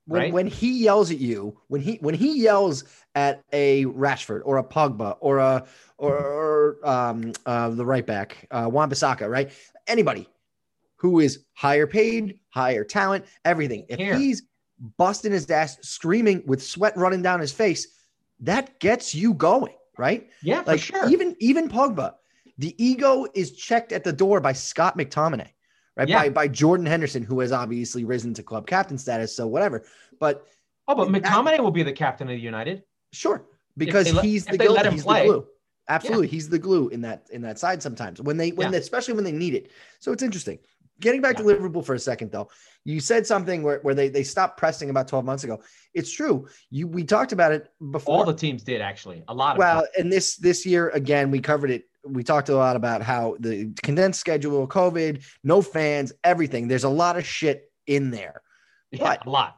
when, 0.08 0.21
right? 0.21 0.34
when 0.34 0.47
he 0.47 0.84
yells 0.84 1.10
at 1.10 1.19
you, 1.19 1.58
when 1.67 1.80
he 1.82 1.95
when 2.01 2.15
he 2.15 2.41
yells 2.41 2.84
at 3.15 3.43
a 3.54 3.86
Rashford 3.86 4.41
or 4.43 4.58
a 4.58 4.63
Pogba 4.63 5.15
or 5.21 5.38
a 5.38 5.65
or, 5.97 6.17
or 6.17 6.78
um 6.88 7.32
uh 7.45 7.69
the 7.69 7.86
right 7.86 8.06
back, 8.06 8.45
uh 8.51 8.67
Wan-Bissaka, 8.69 9.30
right? 9.30 9.51
Anybody 9.88 10.28
who 10.98 11.20
is 11.20 11.46
higher 11.54 11.88
paid, 11.88 12.40
higher 12.50 12.84
talent, 12.84 13.26
everything. 13.44 13.86
If 13.90 13.98
Care. 14.00 14.18
he's 14.18 14.44
busting 14.98 15.32
his 15.32 15.50
ass, 15.50 15.78
screaming 15.82 16.44
with 16.46 16.62
sweat 16.64 16.96
running 16.98 17.22
down 17.22 17.40
his 17.40 17.52
face, 17.52 17.88
that 18.42 18.80
gets 18.80 19.14
you 19.16 19.34
going, 19.34 19.74
right? 19.98 20.30
Yeah, 20.44 20.64
for 20.64 20.72
Like 20.72 20.82
sure. 20.82 21.10
even 21.10 21.36
even 21.40 21.70
Pogba, 21.70 22.14
the 22.58 22.76
ego 22.84 23.26
is 23.34 23.52
checked 23.54 23.92
at 23.92 24.04
the 24.04 24.14
door 24.14 24.40
by 24.42 24.54
Scott 24.54 24.98
McTominay, 24.98 25.50
right? 25.96 26.08
Yeah. 26.08 26.24
By 26.24 26.30
by 26.30 26.48
Jordan 26.48 26.86
Henderson, 26.86 27.24
who 27.24 27.40
has 27.42 27.52
obviously 27.52 28.04
risen 28.04 28.34
to 28.36 28.44
club 28.44 28.68
captain 28.68 28.98
status, 28.98 29.36
so 29.36 29.48
whatever. 29.48 29.84
But 30.20 30.46
oh, 30.88 30.96
but 30.96 31.12
that- 31.12 31.24
McTominay 31.24 31.60
will 31.60 31.72
be 31.72 31.84
the 31.84 31.94
captain 31.94 32.28
of 32.30 32.36
the 32.36 32.42
United. 32.42 32.84
sure, 33.14 33.46
because 33.78 34.06
they 34.06 34.12
let- 34.12 34.26
he's 34.26 34.46
the 34.46 34.58
they 34.58 34.66
him 34.68 34.94
He's 34.94 35.04
play. 35.04 35.28
the 35.28 35.34
glue. 35.34 35.48
Absolutely, 35.88 36.28
he's 36.28 36.50
the 36.50 36.58
glue 36.60 36.90
in 36.90 37.02
that 37.02 37.28
in 37.32 37.42
that 37.44 37.60
side 37.60 37.82
sometimes 37.82 38.20
when 38.20 38.38
they 38.38 38.50
when 38.52 38.74
Yeah. 38.74 38.80
especially 38.80 39.14
when 39.14 39.24
they 39.24 39.32
need 39.32 39.54
it. 39.54 39.72
So 40.00 40.12
it's 40.12 40.24
interesting. 40.24 40.58
Getting 41.00 41.22
back 41.22 41.36
to 41.38 41.44
Liverpool 41.44 41.82
for 41.82 41.94
a 41.96 42.00
second 42.00 42.32
though, 42.32 42.50
you 42.86 43.00
said 43.00 43.28
something 43.28 43.64
where, 43.64 43.80
where 43.82 43.94
they 43.96 44.08
they 44.10 44.24
stopped 44.24 44.58
pressing 44.58 44.90
about 44.90 45.08
12 45.08 45.26
months 45.26 45.44
ago. 45.44 45.62
It's 45.94 46.12
true. 46.12 46.48
You 46.70 46.88
we 46.88 47.04
talked 47.04 47.34
about 47.34 47.52
it 47.52 47.68
before. 47.92 48.18
All 48.20 48.26
the 48.26 48.34
teams 48.34 48.64
did 48.64 48.80
actually. 48.82 49.24
A 49.28 49.34
lot 49.34 49.56
of 49.56 49.60
Well, 49.60 49.82
them. 49.82 49.90
and 49.98 50.12
this 50.12 50.38
this 50.38 50.66
year 50.66 50.90
again, 50.90 51.32
we 51.32 51.40
covered 51.42 51.70
it. 51.72 51.84
We 52.06 52.24
talked 52.24 52.50
a 52.50 52.56
lot 52.56 52.76
about 52.76 53.02
how 53.02 53.36
the 53.40 53.74
condensed 53.84 54.20
schedule, 54.20 54.68
COVID, 54.68 55.24
no 55.44 55.62
fans, 55.62 56.14
everything. 56.24 56.68
There's 56.68 56.84
a 56.86 56.90
lot 56.90 57.18
of 57.18 57.26
shit 57.26 57.72
in 57.88 58.12
there. 58.12 58.42
yeah, 58.92 59.00
but- 59.18 59.26
a 59.26 59.30
lot. 59.30 59.58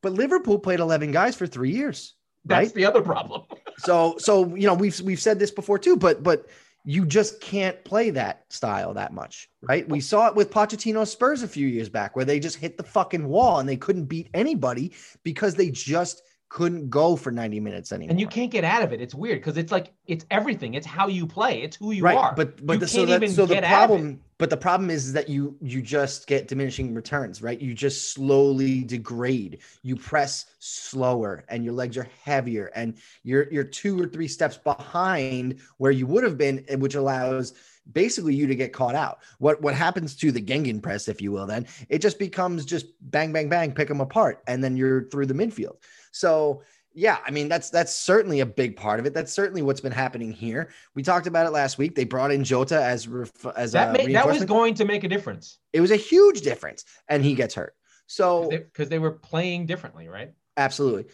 But 0.00 0.12
Liverpool 0.12 0.58
played 0.60 0.78
11 0.80 1.10
guys 1.10 1.34
for 1.34 1.46
three 1.46 1.72
years, 1.72 2.14
That's 2.44 2.66
right? 2.68 2.74
the 2.74 2.84
other 2.84 3.02
problem. 3.02 3.42
So 3.80 4.16
so 4.18 4.56
you 4.56 4.66
know 4.66 4.74
we've 4.74 5.00
we've 5.02 5.20
said 5.20 5.38
this 5.38 5.52
before 5.52 5.78
too, 5.78 5.96
but 5.96 6.20
but 6.24 6.46
you 6.88 7.04
just 7.04 7.42
can't 7.42 7.84
play 7.84 8.08
that 8.08 8.44
style 8.48 8.94
that 8.94 9.12
much, 9.12 9.50
right? 9.60 9.86
We 9.90 10.00
saw 10.00 10.26
it 10.28 10.34
with 10.34 10.50
Pochettino 10.50 11.06
Spurs 11.06 11.42
a 11.42 11.48
few 11.48 11.68
years 11.68 11.90
back, 11.90 12.16
where 12.16 12.24
they 12.24 12.40
just 12.40 12.56
hit 12.56 12.78
the 12.78 12.82
fucking 12.82 13.28
wall 13.28 13.58
and 13.58 13.68
they 13.68 13.76
couldn't 13.76 14.06
beat 14.06 14.30
anybody 14.32 14.94
because 15.22 15.54
they 15.54 15.70
just 15.70 16.22
couldn't 16.48 16.88
go 16.88 17.16
for 17.16 17.30
90 17.30 17.60
minutes 17.60 17.92
anymore. 17.92 18.10
And 18.10 18.20
you 18.20 18.26
can't 18.26 18.50
get 18.50 18.64
out 18.64 18.82
of 18.82 18.92
it. 18.92 19.00
It's 19.00 19.14
weird 19.14 19.40
because 19.40 19.56
it's 19.56 19.72
like 19.72 19.92
it's 20.06 20.24
everything. 20.30 20.74
It's 20.74 20.86
how 20.86 21.08
you 21.08 21.26
play. 21.26 21.62
It's 21.62 21.76
who 21.76 21.92
you 21.92 22.02
right. 22.02 22.16
are. 22.16 22.34
But 22.34 22.64
but 22.64 22.74
You 22.74 22.78
the, 22.80 22.88
so 22.88 23.06
that, 23.06 23.22
even 23.22 23.34
so 23.34 23.46
the 23.46 23.54
get 23.54 23.64
out 23.64 23.84
of 23.84 23.90
it. 23.90 23.94
problem 23.94 24.20
but 24.38 24.50
the 24.50 24.56
problem 24.56 24.88
is 24.88 25.12
that 25.12 25.28
you 25.28 25.56
you 25.60 25.82
just 25.82 26.28
get 26.28 26.46
diminishing 26.46 26.94
returns, 26.94 27.42
right? 27.42 27.60
You 27.60 27.74
just 27.74 28.14
slowly 28.14 28.84
degrade. 28.84 29.58
You 29.82 29.96
press 29.96 30.46
slower 30.60 31.44
and 31.48 31.64
your 31.64 31.74
legs 31.74 31.98
are 31.98 32.08
heavier 32.22 32.70
and 32.74 32.96
you're 33.24 33.52
you're 33.52 33.64
two 33.64 34.00
or 34.00 34.06
three 34.06 34.28
steps 34.28 34.56
behind 34.56 35.58
where 35.78 35.90
you 35.90 36.06
would 36.06 36.22
have 36.22 36.38
been, 36.38 36.64
which 36.78 36.94
allows 36.94 37.52
basically 37.92 38.34
you 38.34 38.46
to 38.46 38.54
get 38.54 38.72
caught 38.72 38.94
out. 38.94 39.18
What 39.38 39.60
what 39.60 39.74
happens 39.74 40.14
to 40.16 40.30
the 40.30 40.42
Gegenpress, 40.42 41.08
if 41.08 41.20
you 41.20 41.32
will, 41.32 41.46
then 41.46 41.66
it 41.88 41.98
just 41.98 42.20
becomes 42.20 42.64
just 42.64 42.86
bang, 43.00 43.32
bang, 43.32 43.48
bang, 43.48 43.72
pick 43.72 43.88
them 43.88 44.00
apart, 44.00 44.42
and 44.46 44.62
then 44.62 44.76
you're 44.76 45.08
through 45.08 45.26
the 45.26 45.34
midfield. 45.34 45.78
So 46.18 46.62
yeah, 46.94 47.18
I 47.24 47.30
mean 47.30 47.48
that's 47.48 47.70
that's 47.70 47.94
certainly 47.94 48.40
a 48.40 48.46
big 48.46 48.76
part 48.76 48.98
of 48.98 49.06
it. 49.06 49.14
That's 49.14 49.32
certainly 49.32 49.62
what's 49.62 49.80
been 49.80 49.92
happening 49.92 50.32
here. 50.32 50.70
We 50.94 51.02
talked 51.02 51.26
about 51.26 51.46
it 51.46 51.50
last 51.50 51.78
week. 51.78 51.94
They 51.94 52.04
brought 52.04 52.32
in 52.32 52.42
Jota 52.42 52.82
as 52.82 53.06
ref- 53.06 53.46
as 53.56 53.72
that 53.72 53.94
a 53.94 53.98
made, 53.98 54.14
that 54.14 54.26
was 54.26 54.44
going 54.44 54.74
to 54.74 54.84
make 54.84 55.04
a 55.04 55.08
difference 55.08 55.58
it 55.72 55.80
was 55.80 55.90
a 55.90 55.96
huge 55.96 56.40
difference, 56.40 56.84
and 57.08 57.24
he 57.24 57.34
gets 57.34 57.54
hurt. 57.54 57.74
So 58.06 58.48
because 58.48 58.88
they, 58.88 58.98
were 58.98 59.12
playing 59.12 59.66
differently, 59.66 60.08
right? 60.08 60.32
absolutely. 60.56 61.06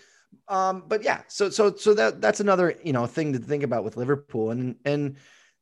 Um, 0.48 0.84
but 0.86 1.02
yeah, 1.02 1.22
so 1.28 1.50
so 1.50 1.74
so 1.74 1.92
that 1.94 2.20
that's 2.20 2.40
another 2.40 2.76
you 2.82 2.92
know 2.92 3.06
thing 3.06 3.32
to 3.32 3.38
think 3.38 3.62
about 3.62 3.84
with 3.84 3.96
Liverpool, 3.96 4.50
and 4.52 4.76
and 4.84 5.16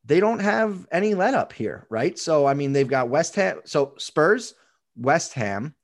they 0.05 0.21
don't 0.21 0.41
have 0.41 0.87
any 0.93 1.15
let 1.15 1.35
up 1.35 1.53
here, 1.53 1.87
right? 1.91 2.19
So 2.19 2.47
I 2.47 2.55
mean, 2.55 2.73
they've 2.73 2.87
got 2.87 3.09
West 3.09 3.35
Ham, 3.37 3.61
so 3.65 3.95
Spurs, 3.99 4.55
West 4.97 5.33
Ham, 5.35 5.75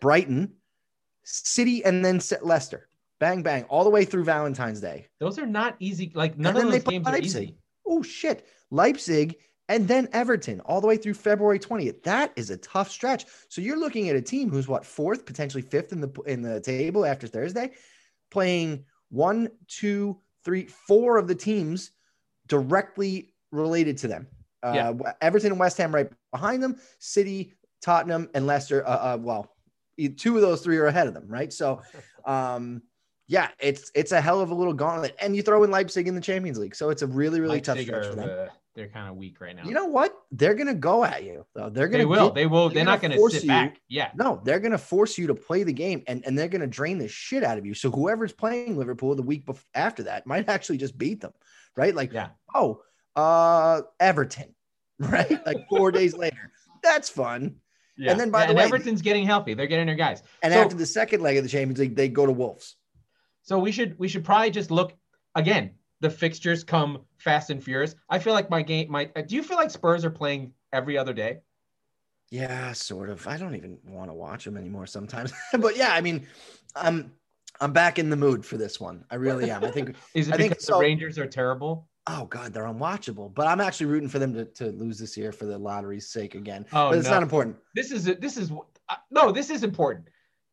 Brighton, 0.00 0.52
City, 1.24 1.84
and 1.84 2.04
then 2.04 2.20
Leicester. 2.42 2.86
Bang 3.20 3.42
bang, 3.42 3.64
all 3.64 3.84
the 3.84 3.90
way 3.90 4.04
through 4.04 4.24
Valentine's 4.24 4.80
Day. 4.80 5.06
Those 5.20 5.38
are 5.38 5.46
not 5.46 5.76
easy. 5.78 6.10
Like 6.14 6.38
none 6.38 6.56
of 6.56 6.62
those 6.62 6.82
games 6.82 7.06
are 7.06 7.12
Leipzig. 7.12 7.42
easy. 7.42 7.58
Oh 7.86 8.02
shit, 8.02 8.46
Leipzig 8.70 9.36
and 9.70 9.86
then 9.86 10.08
Everton 10.12 10.60
all 10.62 10.80
the 10.80 10.88
way 10.88 10.96
through 10.96 11.14
February 11.14 11.60
20th. 11.60 12.02
That 12.02 12.32
is 12.34 12.50
a 12.50 12.56
tough 12.56 12.90
stretch. 12.90 13.24
So 13.48 13.60
you're 13.60 13.78
looking 13.78 14.08
at 14.08 14.16
a 14.16 14.20
team 14.20 14.50
who's 14.50 14.66
what 14.66 14.84
fourth, 14.84 15.24
potentially 15.24 15.62
fifth 15.62 15.92
in 15.92 16.00
the 16.00 16.10
in 16.26 16.42
the 16.42 16.60
table 16.60 17.06
after 17.06 17.28
Thursday, 17.28 17.70
playing 18.32 18.84
one, 19.10 19.48
two, 19.68 20.18
three, 20.44 20.66
four 20.66 21.18
of 21.18 21.28
the 21.28 21.36
teams 21.36 21.92
directly 22.48 23.32
related 23.52 23.96
to 23.98 24.08
them. 24.08 24.26
Uh, 24.62 24.92
Everton 25.20 25.52
and 25.52 25.60
West 25.60 25.78
Ham 25.78 25.94
right 25.94 26.10
behind 26.32 26.62
them. 26.62 26.76
City, 26.98 27.54
Tottenham, 27.80 28.28
and 28.34 28.48
Leicester. 28.48 28.86
Uh, 28.86 29.14
uh, 29.14 29.18
well, 29.20 29.54
two 30.16 30.34
of 30.34 30.42
those 30.42 30.62
three 30.62 30.78
are 30.78 30.86
ahead 30.86 31.06
of 31.06 31.14
them, 31.14 31.28
right? 31.28 31.52
So, 31.52 31.80
um, 32.24 32.82
yeah, 33.30 33.48
it's 33.60 33.92
it's 33.94 34.10
a 34.10 34.20
hell 34.20 34.40
of 34.40 34.50
a 34.50 34.54
little 34.54 34.72
gauntlet, 34.74 35.14
and 35.22 35.36
you 35.36 35.42
throw 35.42 35.62
in 35.62 35.70
Leipzig 35.70 36.08
in 36.08 36.16
the 36.16 36.20
Champions 36.20 36.58
League, 36.58 36.74
so 36.74 36.90
it's 36.90 37.02
a 37.02 37.06
really 37.06 37.40
really 37.40 37.60
tough 37.60 37.76
Leipzig 37.76 37.94
stretch 37.94 38.06
are, 38.06 38.10
for 38.10 38.16
them. 38.16 38.28
uh, 38.28 38.52
they're 38.74 38.88
kind 38.88 39.08
of 39.08 39.16
weak 39.16 39.40
right 39.40 39.54
now. 39.54 39.62
You 39.64 39.72
know 39.72 39.86
what? 39.86 40.12
They're 40.32 40.54
gonna 40.54 40.74
go 40.74 41.04
at 41.04 41.22
you 41.22 41.46
though. 41.54 41.70
They're 41.70 41.86
gonna 41.86 42.02
they 42.02 42.06
will. 42.06 42.26
get- 42.26 42.34
they 42.34 42.46
will. 42.46 42.68
they're 42.68 42.74
They're, 42.74 42.84
gonna 42.86 42.90
not 42.96 43.00
going 43.02 43.10
to 43.12 43.16
force 43.18 43.34
sit 43.34 43.42
you- 43.44 43.48
back. 43.48 43.80
Yeah. 43.88 44.10
no, 44.16 44.40
they're 44.44 44.58
gonna 44.58 44.78
force 44.78 45.16
you 45.16 45.28
to 45.28 45.34
play 45.36 45.62
the 45.62 45.72
game, 45.72 46.02
and 46.08 46.24
and 46.26 46.36
they're 46.36 46.48
gonna 46.48 46.66
drain 46.66 46.98
the 46.98 47.06
shit 47.06 47.44
out 47.44 47.56
of 47.56 47.64
you. 47.64 47.74
So 47.74 47.90
whoever's 47.92 48.32
playing 48.32 48.76
Liverpool 48.76 49.14
the 49.14 49.22
week 49.22 49.44
after 49.76 50.02
that 50.04 50.26
might 50.26 50.48
actually 50.56 50.78
just 50.78 50.98
beat 50.98 51.20
them, 51.20 51.32
right? 51.76 51.94
Like, 51.94 52.12
Yeah. 52.12 52.30
oh, 52.52 52.82
uh, 53.14 53.82
Everton, 54.00 54.54
right? 54.98 55.44
Like 55.46 55.68
four 55.68 55.92
days 55.92 56.14
later, 56.16 56.50
that's 56.82 57.08
fun. 57.08 57.56
Yeah. 57.96 58.12
And 58.12 58.20
then, 58.20 58.30
by 58.30 58.42
Yeah, 58.42 58.46
the 58.48 58.54
way- 58.54 58.64
Everton's 58.64 59.02
getting 59.02 59.26
healthy. 59.26 59.52
They're 59.54 59.66
getting 59.66 59.86
their 59.86 59.94
guys. 59.94 60.22
And 60.42 60.52
So- 60.54 60.60
after 60.62 60.74
the 60.76 60.86
second 60.86 61.20
leg 61.22 61.36
of 61.36 61.42
the 61.44 61.50
Champions 61.50 61.78
League, 61.78 61.94
they 61.96 62.08
go 62.08 62.24
to 62.26 62.32
Wolves. 62.32 62.76
So 63.50 63.58
we 63.58 63.72
should 63.72 63.98
we 63.98 64.06
should 64.06 64.24
probably 64.24 64.52
just 64.52 64.70
look 64.70 64.94
again. 65.34 65.72
The 65.98 66.08
fixtures 66.08 66.62
come 66.62 67.00
fast 67.18 67.50
and 67.50 67.60
furious. 67.60 67.96
I 68.08 68.20
feel 68.20 68.32
like 68.32 68.48
my 68.48 68.62
game. 68.62 68.92
My 68.92 69.06
do 69.06 69.34
you 69.34 69.42
feel 69.42 69.56
like 69.56 69.72
Spurs 69.72 70.04
are 70.04 70.10
playing 70.10 70.52
every 70.72 70.96
other 70.96 71.12
day? 71.12 71.40
Yeah, 72.30 72.70
sort 72.70 73.10
of. 73.10 73.26
I 73.26 73.38
don't 73.38 73.56
even 73.56 73.78
want 73.88 74.08
to 74.08 74.14
watch 74.14 74.44
them 74.44 74.56
anymore 74.56 74.86
sometimes. 74.86 75.32
but 75.58 75.76
yeah, 75.76 75.92
I 75.92 76.00
mean, 76.00 76.28
I'm 76.76 77.10
I'm 77.60 77.72
back 77.72 77.98
in 77.98 78.08
the 78.08 78.14
mood 78.14 78.46
for 78.46 78.56
this 78.56 78.78
one. 78.78 79.04
I 79.10 79.16
really 79.16 79.50
am. 79.50 79.64
I 79.64 79.72
think 79.72 79.96
Is 80.14 80.28
it 80.28 80.34
I 80.34 80.36
think 80.36 80.50
because 80.50 80.66
so. 80.66 80.74
the 80.74 80.82
Rangers 80.82 81.18
are 81.18 81.26
terrible? 81.26 81.88
oh 82.06 82.26
god, 82.26 82.52
they're 82.52 82.66
unwatchable. 82.66 83.34
But 83.34 83.48
I'm 83.48 83.60
actually 83.60 83.86
rooting 83.86 84.08
for 84.08 84.20
them 84.20 84.32
to, 84.32 84.44
to 84.44 84.66
lose 84.66 84.96
this 84.96 85.16
year 85.16 85.32
for 85.32 85.46
the 85.46 85.58
lottery's 85.58 86.06
sake 86.06 86.36
again. 86.36 86.66
Oh 86.72 86.90
but 86.90 86.98
it's 86.98 87.08
no. 87.08 87.14
not 87.14 87.24
important. 87.24 87.56
This 87.74 87.90
is 87.90 88.04
this 88.04 88.36
is 88.36 88.52
uh, 88.88 88.94
no. 89.10 89.32
This 89.32 89.50
is 89.50 89.64
important. 89.64 90.06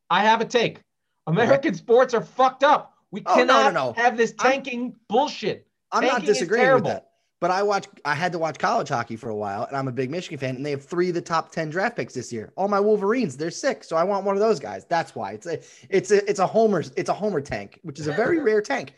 I 0.10 0.24
have 0.24 0.42
a 0.42 0.46
take. 0.46 0.82
American 1.28 1.74
sports 1.76 2.14
are 2.14 2.22
fucked 2.22 2.64
up. 2.64 2.94
We 3.12 3.22
Oh, 3.26 3.36
no, 3.36 3.44
no, 3.44 3.54
cannot 3.54 3.74
no. 3.74 3.94
have 4.02 4.18
this 4.18 4.34
I'm- 4.40 4.52
tanking 4.52 4.96
bullshit. 5.08 5.68
I'm 5.92 6.04
not 6.04 6.10
Tanking 6.14 6.30
is 6.30 6.38
disagreeing 6.40 6.74
with 6.74 6.84
that. 6.86 7.04
But 7.40 7.52
I 7.52 7.62
watch 7.62 7.86
I 8.04 8.16
had 8.16 8.32
to 8.32 8.40
watch 8.40 8.58
college 8.58 8.90
hockey 8.90 9.16
for 9.16 9.30
a 9.30 9.36
while, 9.36 9.64
and 9.66 9.78
I'm 9.78 9.88
a 9.88 9.92
big 9.92 10.10
Michigan 10.10 10.40
fan, 10.40 10.56
and 10.56 10.66
they 10.66 10.72
have 10.72 10.84
three 10.84 11.10
of 11.10 11.14
the 11.16 11.22
top 11.22 11.52
10 11.52 11.70
draft 11.70 11.96
picks 11.96 12.16
this 12.16 12.34
year. 12.34 12.52
All 12.58 12.68
my 12.68 12.80
Wolverines, 12.80 13.38
they're 13.38 13.52
sick. 13.52 13.84
So 13.84 13.96
I 13.96 14.04
want 14.04 14.26
one 14.26 14.36
of 14.36 14.42
those 14.42 14.60
guys. 14.60 14.86
That's 14.86 15.14
why. 15.14 15.34
It's 15.34 15.46
a 15.46 15.60
it's 15.90 16.10
a 16.12 16.28
it's 16.28 16.40
a 16.40 16.48
homer, 16.48 16.84
it's 16.98 17.10
a 17.10 17.14
homer 17.14 17.40
tank, 17.40 17.80
which 17.84 18.00
is 18.00 18.08
a 18.08 18.12
very 18.14 18.40
rare 18.50 18.62
tank. 18.62 18.94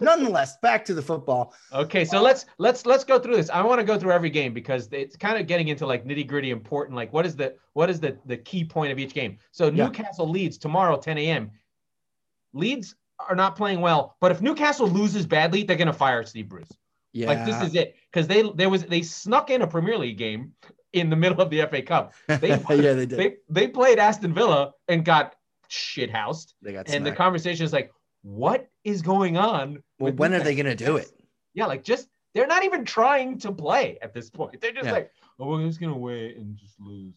Nonetheless, 0.00 0.56
back 0.58 0.84
to 0.86 0.94
the 0.94 1.02
football. 1.02 1.54
Okay, 1.72 2.04
so 2.04 2.20
let's 2.20 2.46
let's 2.58 2.86
let's 2.86 3.04
go 3.04 3.18
through 3.18 3.36
this. 3.36 3.50
I 3.50 3.62
want 3.62 3.80
to 3.80 3.84
go 3.84 3.98
through 3.98 4.12
every 4.12 4.30
game 4.30 4.52
because 4.52 4.88
it's 4.92 5.16
kind 5.16 5.38
of 5.38 5.46
getting 5.46 5.68
into 5.68 5.86
like 5.86 6.04
nitty 6.04 6.26
gritty 6.26 6.50
important. 6.50 6.96
Like 6.96 7.12
what 7.12 7.26
is 7.26 7.36
the 7.36 7.54
what 7.72 7.90
is 7.90 8.00
the 8.00 8.18
the 8.26 8.36
key 8.36 8.64
point 8.64 8.92
of 8.92 8.98
each 8.98 9.14
game? 9.14 9.38
So 9.52 9.66
Yeah. 9.66 9.84
Newcastle 9.84 10.28
Leeds 10.28 10.58
tomorrow 10.58 10.96
10 10.98 11.18
a.m. 11.18 11.50
Leeds 12.52 12.94
are 13.28 13.36
not 13.36 13.56
playing 13.56 13.80
well, 13.80 14.16
but 14.20 14.30
if 14.30 14.40
Newcastle 14.42 14.88
loses 14.88 15.26
badly, 15.26 15.62
they're 15.62 15.76
gonna 15.76 15.92
fire 15.92 16.24
Steve 16.24 16.48
Bruce. 16.48 16.72
Yeah. 17.12 17.28
Like 17.28 17.46
this 17.46 17.62
is 17.62 17.74
it 17.74 17.96
because 18.12 18.26
they 18.26 18.42
there 18.54 18.68
was 18.68 18.84
they 18.84 19.02
snuck 19.02 19.50
in 19.50 19.62
a 19.62 19.66
Premier 19.66 19.96
League 19.96 20.18
game 20.18 20.52
in 20.92 21.10
the 21.10 21.16
middle 21.16 21.40
of 21.40 21.50
the 21.50 21.62
FA 21.66 21.82
Cup. 21.82 22.14
They 22.28 22.48
yeah, 22.48 22.56
they 22.58 22.76
did. 23.06 23.10
they 23.10 23.36
they 23.48 23.68
played 23.68 23.98
Aston 23.98 24.34
Villa 24.34 24.72
and 24.88 25.04
got 25.04 25.34
shit 25.68 26.10
housed. 26.10 26.54
They 26.62 26.72
got 26.72 26.88
And 26.88 27.04
the 27.04 27.12
conversation 27.12 27.64
is 27.64 27.72
like, 27.72 27.92
what 28.26 28.68
is 28.82 29.02
going 29.02 29.36
on? 29.36 29.82
Well, 30.00 30.12
when 30.12 30.34
are 30.34 30.40
they 30.40 30.56
going 30.56 30.66
to 30.66 30.74
do 30.74 30.96
it? 30.96 31.12
Yeah, 31.54 31.66
like 31.66 31.84
just 31.84 32.08
they're 32.34 32.48
not 32.48 32.64
even 32.64 32.84
trying 32.84 33.38
to 33.38 33.52
play 33.52 33.98
at 34.02 34.12
this 34.12 34.28
point. 34.30 34.60
They're 34.60 34.72
just 34.72 34.86
Yeah. 34.86 34.92
like, 34.92 35.12
oh, 35.38 35.46
we're 35.48 35.66
just 35.66 35.80
gonna 35.80 35.96
wait 35.96 36.36
and 36.36 36.54
just 36.56 36.78
lose. 36.78 37.14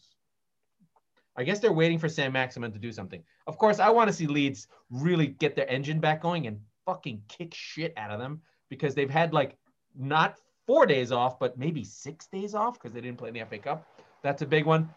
I 1.36 1.43
guess 1.43 1.60
they're 1.60 1.74
waiting 1.74 1.98
for 2.00 2.08
Saint-Maximin 2.08 2.72
to 2.74 2.80
do 2.80 2.91
something. 2.91 3.24
Of 3.48 3.58
course, 3.58 3.80
I 3.80 3.89
want 3.89 4.08
to 4.10 4.13
see 4.13 4.28
Leeds 4.28 4.67
really 4.89 5.28
get 5.28 5.56
their 5.56 5.69
engine 5.69 6.00
back 6.00 6.22
going 6.22 6.48
and 6.48 6.60
fucking 6.86 7.24
kick 7.28 7.54
shit 7.54 7.93
out 7.98 8.12
of 8.12 8.19
them 8.19 8.41
because 8.69 8.93
they've 8.95 9.10
had 9.10 9.34
like 9.34 9.58
not 9.98 10.38
four 10.67 10.86
days 10.86 11.12
off, 11.12 11.39
but 11.39 11.58
maybe 11.58 11.84
six 11.84 12.28
days 12.28 12.54
off 12.56 12.76
because 12.76 12.93
they 12.93 13.02
didn't 13.02 13.17
play 13.17 13.30
in 13.30 13.34
the 13.34 13.43
FA 13.45 13.58
Cup. 13.58 13.86
That's 14.22 14.41
a 14.41 14.45
big 14.45 14.65
one. 14.65 14.89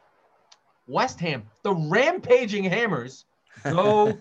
West 0.87 1.18
Ham, 1.20 1.44
the 1.62 1.75
rampaging 1.75 2.64
Hammers, 2.64 3.25
go 3.64 4.18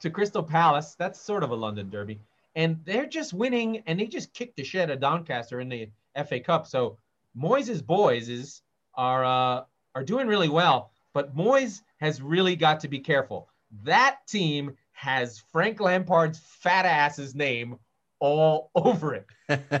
to 0.00 0.10
Crystal 0.10 0.42
Palace. 0.42 0.94
That's 0.98 1.20
sort 1.20 1.42
of 1.42 1.50
a 1.50 1.54
London 1.54 1.90
derby. 1.90 2.20
And 2.54 2.80
they're 2.84 3.06
just 3.06 3.34
winning, 3.34 3.82
and 3.86 4.00
they 4.00 4.06
just 4.06 4.32
kicked 4.32 4.56
the 4.56 4.64
shit 4.64 4.82
out 4.82 4.90
of 4.90 5.00
Doncaster 5.00 5.60
in 5.60 5.68
the 5.68 5.90
FA 6.26 6.40
Cup. 6.40 6.66
So 6.66 6.96
Moyes' 7.38 7.84
boys 7.84 8.28
is 8.28 8.62
are 8.94 9.24
uh, 9.24 9.64
are 9.94 10.04
doing 10.04 10.26
really 10.26 10.48
well, 10.48 10.90
but 11.12 11.36
Moyes 11.36 11.82
has 11.98 12.22
really 12.22 12.56
got 12.56 12.80
to 12.80 12.88
be 12.88 12.98
careful. 12.98 13.48
That 13.84 14.18
team 14.26 14.76
has 14.92 15.38
Frank 15.52 15.80
Lampard's 15.80 16.38
fat 16.38 16.86
ass's 16.86 17.34
name 17.34 17.78
all 18.20 18.70
over 18.74 19.14
it. 19.14 19.26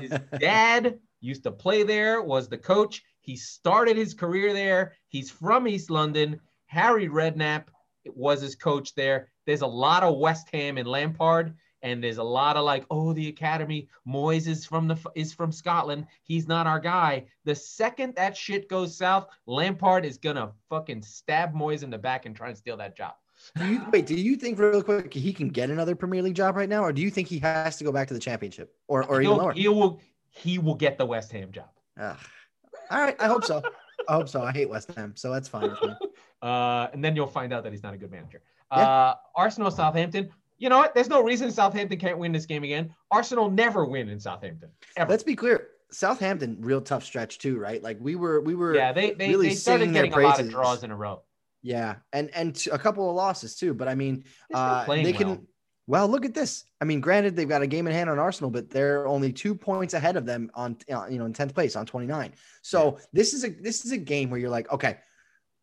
His 0.00 0.10
dad 0.38 0.98
used 1.20 1.44
to 1.44 1.50
play 1.50 1.82
there, 1.82 2.22
was 2.22 2.48
the 2.48 2.58
coach. 2.58 3.02
He 3.20 3.36
started 3.36 3.96
his 3.96 4.14
career 4.14 4.52
there. 4.52 4.92
He's 5.08 5.30
from 5.30 5.66
East 5.66 5.90
London. 5.90 6.40
Harry 6.66 7.08
Redknapp 7.08 7.64
was 8.14 8.40
his 8.40 8.54
coach 8.54 8.94
there. 8.94 9.28
There's 9.46 9.62
a 9.62 9.66
lot 9.66 10.02
of 10.02 10.18
West 10.18 10.48
Ham 10.52 10.76
and 10.78 10.86
Lampard, 10.88 11.54
and 11.82 12.02
there's 12.02 12.18
a 12.18 12.22
lot 12.22 12.56
of 12.56 12.64
like, 12.64 12.84
oh, 12.90 13.12
the 13.12 13.28
academy. 13.28 13.88
Moyes 14.06 14.46
is 14.48 14.66
from 14.66 14.88
the 14.88 14.96
is 15.14 15.32
from 15.32 15.52
Scotland. 15.52 16.06
He's 16.22 16.48
not 16.48 16.66
our 16.66 16.80
guy. 16.80 17.26
The 17.44 17.54
second 17.54 18.14
that 18.16 18.36
shit 18.36 18.68
goes 18.68 18.96
south, 18.96 19.28
Lampard 19.46 20.04
is 20.04 20.18
gonna 20.18 20.52
fucking 20.68 21.02
stab 21.02 21.54
Moyes 21.54 21.82
in 21.82 21.90
the 21.90 21.98
back 21.98 22.26
and 22.26 22.34
try 22.34 22.48
and 22.48 22.56
steal 22.58 22.76
that 22.78 22.96
job. 22.96 23.14
do 23.58 23.66
you, 23.66 23.82
wait, 23.92 24.06
do 24.06 24.14
you 24.14 24.34
think 24.36 24.58
real 24.58 24.82
quick 24.82 25.12
he 25.12 25.32
can 25.32 25.48
get 25.48 25.68
another 25.70 25.94
Premier 25.94 26.22
League 26.22 26.34
job 26.34 26.56
right 26.56 26.68
now, 26.68 26.82
or 26.82 26.92
do 26.92 27.02
you 27.02 27.10
think 27.10 27.28
he 27.28 27.38
has 27.40 27.76
to 27.76 27.84
go 27.84 27.92
back 27.92 28.08
to 28.08 28.14
the 28.14 28.20
Championship 28.20 28.74
or 28.88 29.04
or 29.04 29.20
even 29.20 29.32
He'll- 29.34 29.42
lower? 29.42 29.52
he 29.52 29.68
will 29.68 30.00
he 30.30 30.58
will 30.58 30.74
get 30.74 30.98
the 30.98 31.06
West 31.06 31.30
Ham 31.32 31.52
job. 31.52 31.68
Ugh. 32.00 32.16
All 32.90 33.00
right, 33.00 33.16
I 33.20 33.26
hope 33.26 33.44
so. 33.44 33.62
I 34.08 34.14
hope 34.14 34.28
so. 34.28 34.42
I 34.42 34.52
hate 34.52 34.68
West 34.68 34.90
Ham, 34.96 35.12
so 35.16 35.32
that's 35.32 35.48
fine 35.48 35.70
with 35.70 35.82
me. 35.82 35.94
Uh, 36.42 36.88
and 36.92 37.02
then 37.02 37.16
you'll 37.16 37.26
find 37.26 37.52
out 37.52 37.64
that 37.64 37.72
he's 37.72 37.82
not 37.82 37.94
a 37.94 37.96
good 37.96 38.10
manager. 38.10 38.42
Yeah. 38.72 38.78
Uh, 38.78 39.14
Arsenal, 39.34 39.70
Southampton. 39.70 40.30
You 40.58 40.68
know 40.70 40.78
what? 40.78 40.94
There's 40.94 41.08
no 41.08 41.22
reason 41.22 41.50
Southampton 41.50 41.98
can't 41.98 42.18
win 42.18 42.32
this 42.32 42.46
game 42.46 42.64
again. 42.64 42.94
Arsenal 43.10 43.50
never 43.50 43.84
win 43.84 44.08
in 44.08 44.18
Southampton. 44.18 44.70
Ever. 44.96 45.10
Let's 45.10 45.22
be 45.22 45.36
clear. 45.36 45.68
Southampton, 45.90 46.56
real 46.60 46.80
tough 46.80 47.04
stretch 47.04 47.38
too, 47.38 47.58
right? 47.58 47.82
Like 47.82 47.98
we 48.00 48.16
were, 48.16 48.40
we 48.40 48.54
were, 48.54 48.74
yeah, 48.74 48.92
they 48.92 49.12
they, 49.12 49.28
really 49.28 49.50
they 49.50 49.54
started 49.54 49.92
getting 49.92 50.12
a 50.12 50.18
lot 50.18 50.40
of 50.40 50.50
draws 50.50 50.82
in 50.82 50.90
a 50.90 50.96
row. 50.96 51.22
yeah, 51.62 51.96
and 52.12 52.30
and 52.34 52.60
a 52.72 52.78
couple 52.78 53.08
of 53.10 53.16
losses 53.16 53.56
too. 53.56 53.74
But 53.74 53.88
I 53.88 53.94
mean, 53.94 54.24
uh, 54.54 54.84
they 54.86 55.12
can, 55.12 55.28
well. 55.28 55.40
Well, 55.88 56.08
look 56.08 56.24
at 56.24 56.34
this. 56.34 56.64
I 56.80 56.84
mean, 56.84 57.00
granted, 57.00 57.36
they've 57.36 57.48
got 57.48 57.62
a 57.62 57.66
game 57.66 57.86
in 57.86 57.92
hand 57.92 58.10
on 58.10 58.18
Arsenal, 58.18 58.50
but 58.50 58.70
they're 58.70 59.06
only 59.06 59.32
two 59.32 59.54
points 59.54 59.94
ahead 59.94 60.16
of 60.16 60.26
them 60.26 60.50
on, 60.54 60.76
you 60.88 61.18
know, 61.18 61.26
in 61.26 61.32
tenth 61.32 61.54
place 61.54 61.76
on 61.76 61.86
twenty 61.86 62.08
nine. 62.08 62.32
So 62.62 62.98
this 63.12 63.34
is 63.34 63.44
a 63.44 63.50
this 63.50 63.84
is 63.84 63.92
a 63.92 63.96
game 63.96 64.30
where 64.30 64.40
you're 64.40 64.50
like, 64.50 64.70
okay, 64.72 64.98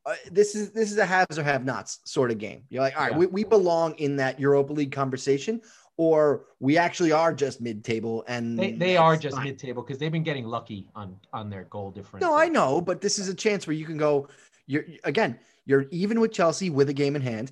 uh, 0.05 0.15
this 0.31 0.55
is 0.55 0.71
this 0.71 0.91
is 0.91 0.97
a 0.97 1.05
haves 1.05 1.37
or 1.39 1.43
have 1.43 1.63
nots 1.63 1.99
sort 2.03 2.31
of 2.31 2.37
game. 2.37 2.63
You're 2.69 2.81
like, 2.81 2.95
all 2.97 3.03
right, 3.03 3.11
Yeah. 3.11 3.17
we, 3.19 3.25
we 3.27 3.43
belong 3.43 3.93
in 3.95 4.15
that 4.17 4.39
Europa 4.39 4.73
League 4.73 4.91
conversation, 4.91 5.61
or 5.97 6.45
we 6.59 6.77
actually 6.77 7.11
are 7.11 7.33
just 7.33 7.61
mid 7.61 7.83
table, 7.83 8.23
and 8.27 8.57
They, 8.59 8.71
they 8.71 8.97
are 8.97 9.15
just 9.15 9.37
mid 9.41 9.57
table 9.59 9.81
because 9.81 9.99
they've 9.99 10.11
been 10.11 10.23
getting 10.23 10.45
lucky 10.45 10.87
on 10.95 11.15
on 11.31 11.49
their 11.49 11.63
goal 11.65 11.91
difference. 11.91 12.21
No, 12.21 12.33
I 12.33 12.49
know, 12.49 12.81
but 12.81 13.01
this 13.01 13.17
is 13.17 13.29
a 13.29 13.33
chance 13.35 13.65
where 13.67 13.75
you 13.75 13.85
can 13.85 13.97
go. 13.97 14.27
You're 14.67 14.85
again, 15.03 15.39
you're 15.65 15.85
even 15.91 16.19
with 16.19 16.31
Chelsea 16.31 16.69
with 16.69 16.89
a 16.89 16.93
game 16.93 17.15
in 17.15 17.21
hand. 17.21 17.51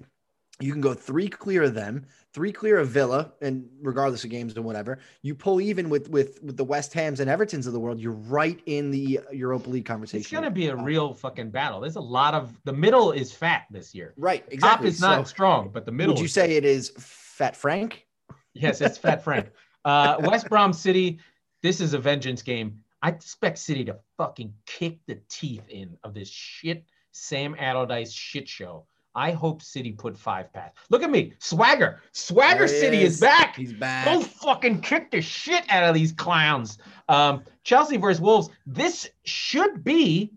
You 0.62 0.72
can 0.72 0.82
go 0.82 0.94
three 0.94 1.28
clear 1.28 1.64
of 1.64 1.74
them, 1.74 2.06
three 2.34 2.52
clear 2.52 2.78
of 2.80 2.90
Villa, 2.90 3.34
and 3.42 3.68
regardless 3.82 4.24
of 4.24 4.30
games 4.30 4.56
and 4.56 4.64
whatever, 4.64 5.00
you 5.22 5.34
pull 5.36 5.60
even 5.62 5.90
with 5.90 6.10
with 6.10 6.42
with 6.44 6.58
the 6.58 6.64
West 6.64 6.94
Hams 6.94 7.20
and 7.20 7.30
Evertons 7.30 7.68
of 7.68 7.74
the 7.74 7.80
world. 7.80 8.00
You're 8.00 8.12
right 8.12 8.60
in 8.66 8.92
the 8.92 9.20
Europa 9.32 9.70
League 9.70 9.86
conversation. 9.86 10.20
It's 10.22 10.32
gonna 10.32 10.52
be 10.52 10.68
a 10.68 10.78
Uh, 10.78 10.84
real 10.84 11.14
fucking 11.14 11.52
battle. 11.52 11.80
There's 11.82 11.96
a 11.96 12.02
lot 12.02 12.34
of 12.34 12.54
the 12.64 12.74
middle 12.74 13.12
is 13.12 13.32
fat 13.32 13.64
this 13.72 13.94
year. 13.96 14.14
right. 14.18 14.46
exactly. 14.50 14.86
Top 14.88 14.94
is 14.94 15.02
not 15.02 15.18
So 15.20 15.24
strong, 15.30 15.70
but 15.70 15.86
the 15.86 15.92
middle. 15.92 16.14
would 16.14 16.22
you 16.22 16.28
say 16.28 16.56
it 16.56 16.66
is 16.66 16.92
Fat 16.98 17.56
Frank? 17.56 18.06
Yes, 18.54 18.82
it's 18.82 18.98
Fat 18.98 19.24
Frank. 19.24 19.50
Uh, 19.84 20.18
West 20.20 20.48
Brom 20.48 20.74
City. 20.74 21.20
This 21.64 21.82
is 21.82 21.96
a 21.96 21.98
vengeance 21.98 22.44
game. 22.44 22.84
I 23.02 23.10
expect 23.10 23.58
City 23.58 23.84
to 23.86 23.98
fucking 24.16 24.54
kick 24.68 25.00
the 25.08 25.20
teeth 25.28 25.68
in 25.70 25.98
of 26.04 26.14
this 26.14 26.30
shit 26.30 26.86
Sam 27.14 27.56
Allardyce 27.58 28.12
shit 28.14 28.48
show. 28.48 28.86
I 29.14 29.32
hope 29.32 29.62
City 29.62 29.92
put 29.92 30.18
five 30.18 30.52
past. 30.54 30.78
Look 30.90 31.04
at 31.04 31.12
me, 31.12 31.34
swagger. 31.40 32.02
Swagger 32.14 32.68
City 32.68 33.02
is 33.02 33.16
is. 33.16 33.20
back. 33.20 33.56
He's 33.56 33.74
back. 33.74 34.06
Go 34.06 34.22
fucking 34.22 34.82
kick 34.82 35.12
the 35.12 35.22
shit 35.22 35.64
out 35.70 35.84
of 35.84 35.94
these 35.94 36.12
clowns. 36.12 36.78
Um, 37.10 37.44
Chelsea 37.64 37.98
versus 37.98 38.22
Wolves. 38.22 38.50
This 38.66 39.10
should 39.26 39.84
be 39.84 40.32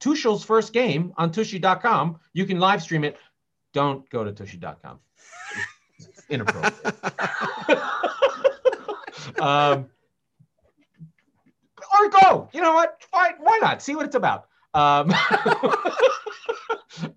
Tuchel's 0.00 0.44
first 0.44 0.72
game 0.72 1.12
on 1.16 1.30
Tushy.com. 1.30 2.18
You 2.32 2.44
can 2.46 2.58
live 2.58 2.82
stream 2.82 3.04
it. 3.04 3.16
Don't 3.72 4.08
go 4.10 4.24
to 4.24 4.32
Tushy.com. 4.32 4.98
It's 5.98 6.24
inappropriate. 6.28 7.04
um, 9.40 9.86
or 12.00 12.08
go. 12.22 12.48
You 12.52 12.60
know 12.60 12.74
what? 12.74 13.02
Fine. 13.10 13.34
Why 13.40 13.58
not? 13.62 13.82
See 13.82 13.94
what 13.94 14.06
it's 14.06 14.16
about. 14.16 14.47
Um, 14.74 15.10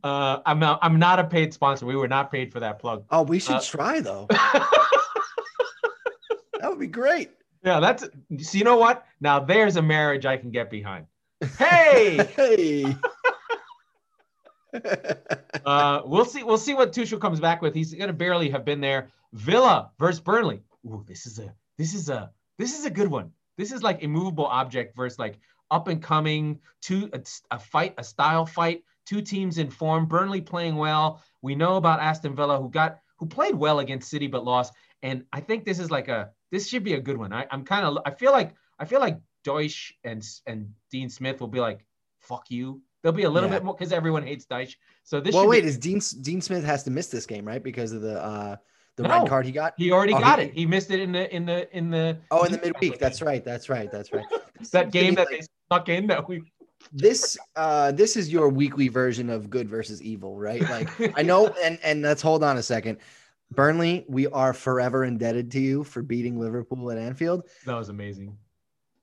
uh, 0.04 0.40
I'm 0.46 0.60
not. 0.60 0.80
I'm 0.82 1.00
not 1.00 1.20
a 1.20 1.24
paid 1.26 1.54
sponsor. 1.54 1.86
We 1.86 1.96
were 1.96 2.08
not 2.08 2.32
paid 2.32 2.52
for 2.52 2.60
that 2.62 2.80
plug. 2.80 3.06
oh, 3.10 3.24
we 3.24 3.40
should 3.40 3.56
Uh, 3.56 3.62
try 3.62 4.00
though. 4.00 4.28
That 6.60 6.70
would 6.70 6.80
be 6.80 6.88
great. 6.88 7.32
Yeah, 7.64 7.80
that's 7.80 8.04
so 8.40 8.58
you 8.58 8.64
know 8.64 8.78
what? 8.78 9.04
Now 9.20 9.40
there's 9.40 9.78
a 9.78 9.82
marriage 9.82 10.26
I 10.28 10.38
can 10.38 10.52
get 10.52 10.70
behind. 10.70 11.08
Hey, 11.58 12.28
Hey. 12.36 12.96
uh, 15.66 16.02
we'll 16.06 16.26
see. 16.26 16.44
We'll 16.44 16.60
see 16.60 16.76
what 16.76 16.94
Tuchel 16.94 17.20
comes 17.20 17.40
back 17.40 17.64
with. 17.64 17.74
He's 17.74 17.94
gonna 17.96 18.14
barely 18.14 18.52
have 18.52 18.64
been 18.64 18.80
there. 18.80 19.10
Villa 19.34 19.90
versus 20.00 20.20
Burnley. 20.20 20.62
Ooh, 20.86 21.04
this 21.08 21.26
is 21.26 21.40
a 21.40 21.52
this 21.80 21.96
is 21.96 22.10
a 22.10 22.30
this 22.60 22.78
is 22.78 22.86
a 22.86 22.92
good 22.92 23.08
one. 23.10 23.32
This 23.58 23.72
is 23.72 23.82
like 23.82 24.04
immovable 24.04 24.46
object 24.46 24.96
versus 24.96 25.18
like 25.20 25.40
up 25.72 25.88
and 25.88 26.02
coming 26.04 26.60
two 26.82 27.10
a, 27.14 27.22
a 27.52 27.58
fight 27.60 27.96
a 27.98 28.04
style 28.04 28.46
fight. 28.46 28.84
Two 29.08 29.22
teams 29.22 29.58
in 29.58 29.70
form. 29.72 30.06
Burnley 30.06 30.42
playing 30.42 30.76
well. 30.76 31.22
We 31.42 31.56
know 31.56 31.78
about 31.78 32.00
Aston 32.00 32.36
Villa 32.36 32.62
who 32.62 32.70
got 32.70 33.00
who 33.18 33.26
played 33.26 33.56
well 33.56 33.80
against 33.80 34.10
City 34.10 34.28
but 34.28 34.44
lost. 34.46 34.74
And 35.02 35.24
I 35.34 35.40
think 35.40 35.66
this 35.66 35.80
is 35.80 35.90
like 35.90 36.08
a 36.08 36.30
this 36.52 36.68
should 36.68 36.84
be 36.84 36.94
a 36.94 37.00
good 37.02 37.18
one. 37.18 37.34
I, 37.34 37.48
I'm 37.50 37.64
kind 37.66 37.86
of 37.86 37.98
I 38.06 38.12
feel 38.12 38.32
like 38.32 38.54
I 38.78 38.86
feel 38.86 39.00
like 39.00 39.20
Dyche 39.44 39.94
and 40.04 40.24
and 40.46 40.72
Dean 40.92 41.10
Smith 41.10 41.40
will 41.42 41.48
be 41.48 41.60
like 41.60 41.86
fuck 42.20 42.52
you. 42.52 42.82
There'll 43.02 43.16
be 43.18 43.24
a 43.24 43.30
little 43.30 43.50
Yeah. 43.50 43.56
bit 43.56 43.64
more 43.66 43.74
because 43.74 43.92
everyone 43.92 44.22
hates 44.24 44.46
Dyche. 44.46 44.76
So 45.04 45.20
this 45.20 45.34
well, 45.34 45.48
wait, 45.48 45.62
be, 45.62 45.68
is 45.68 45.78
Dean 45.80 46.00
Dean 46.22 46.42
Smith 46.42 46.64
has 46.64 46.84
to 46.84 46.92
miss 46.92 47.08
this 47.08 47.26
game, 47.26 47.46
right? 47.46 47.64
Because 47.64 47.92
of 47.94 48.02
the 48.02 48.22
uh 48.24 48.58
the 48.98 49.04
No. 49.04 49.10
red 49.22 49.28
card 49.30 49.46
he 49.48 49.52
got. 49.52 49.74
he 49.78 49.92
already 49.92 50.14
Oh, 50.14 50.20
got 50.20 50.38
he- 50.40 50.46
it. 50.46 50.54
He 50.54 50.66
missed 50.68 50.92
it 50.92 51.00
in 51.00 51.12
the 51.12 51.34
in 51.36 51.46
the 51.48 51.76
in 51.76 51.90
the 51.90 52.18
Oh, 52.30 52.44
in 52.44 52.52
the 52.52 52.60
midweek. 52.60 53.00
That's 53.00 53.22
right. 53.24 53.44
That's 53.44 53.68
right. 53.70 53.92
That's 53.92 54.14
right. 54.14 54.26
that 54.72 54.92
game 54.98 55.16
that 55.16 55.28
Like, 55.32 55.40
they 55.40 55.46
stuck 55.72 55.88
in 55.90 56.08
that 56.08 56.28
we 56.28 56.44
this 56.92 57.38
uh 57.56 57.92
this 57.94 58.18
is 58.18 58.30
your 58.30 58.50
weekly 58.50 58.90
version 58.90 59.30
of 59.30 59.50
good 59.50 59.70
versus 59.70 60.02
evil, 60.02 60.38
right? 60.38 60.62
Like 60.70 60.90
I 61.18 61.22
know, 61.22 61.48
and 61.64 61.80
and 61.84 62.02
let's 62.02 62.22
hold 62.22 62.44
on 62.44 62.58
a 62.58 62.64
second. 62.64 62.98
Burnley, 63.54 64.06
we 64.08 64.28
are 64.28 64.54
forever 64.54 65.04
indebted 65.06 65.52
to 65.52 65.60
you 65.60 65.84
for 65.84 66.02
beating 66.02 66.40
Liverpool 66.40 66.92
at 66.92 66.98
Anfield. 66.98 67.44
that 67.66 67.76
was 67.76 67.90
amazing. 67.90 68.38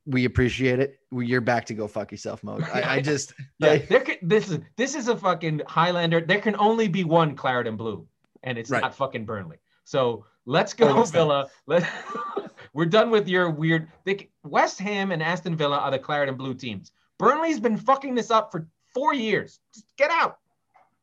We 0.06 0.24
appreciate 0.24 0.78
it. 0.80 1.00
You're 1.12 1.42
back 1.42 1.66
to 1.66 1.74
go 1.74 1.86
fuck 1.86 2.10
yourself 2.10 2.42
mode. 2.42 2.62
I, 2.62 2.96
I 2.96 3.00
just 3.02 3.34
Yeah, 3.58 3.70
like, 3.72 3.88
there 3.88 4.00
could, 4.00 4.18
this 4.22 4.50
is 4.50 4.58
this 4.76 4.94
is 4.94 5.08
a 5.08 5.16
fucking 5.16 5.62
Highlander. 5.66 6.20
There 6.20 6.40
can 6.40 6.56
only 6.56 6.88
be 6.88 7.04
one 7.04 7.34
claret 7.36 7.66
and 7.66 7.78
blue, 7.78 8.06
and 8.42 8.58
it's 8.58 8.70
Right. 8.70 8.82
not 8.82 8.94
fucking 8.94 9.24
Burnley. 9.24 9.58
So 9.84 10.26
let's 10.48 10.72
go. 10.74 11.04
Villa. 11.04 11.48
Let 11.66 11.88
we're 12.72 12.86
done 12.86 13.10
with 13.10 13.28
your 13.28 13.50
weird. 13.50 13.88
They, 14.04 14.28
West 14.42 14.80
Ham 14.80 15.12
and 15.12 15.22
Aston 15.22 15.54
Villa 15.54 15.78
are 15.78 15.90
the 15.90 15.98
claret 15.98 16.28
and 16.28 16.38
blue 16.38 16.54
teams. 16.54 16.90
Burnley's 17.18 17.60
been 17.60 17.76
fucking 17.76 18.14
this 18.14 18.30
up 18.30 18.50
for 18.50 18.66
four 18.94 19.14
years. 19.14 19.60
Just 19.74 19.86
get 19.96 20.10
out. 20.10 20.38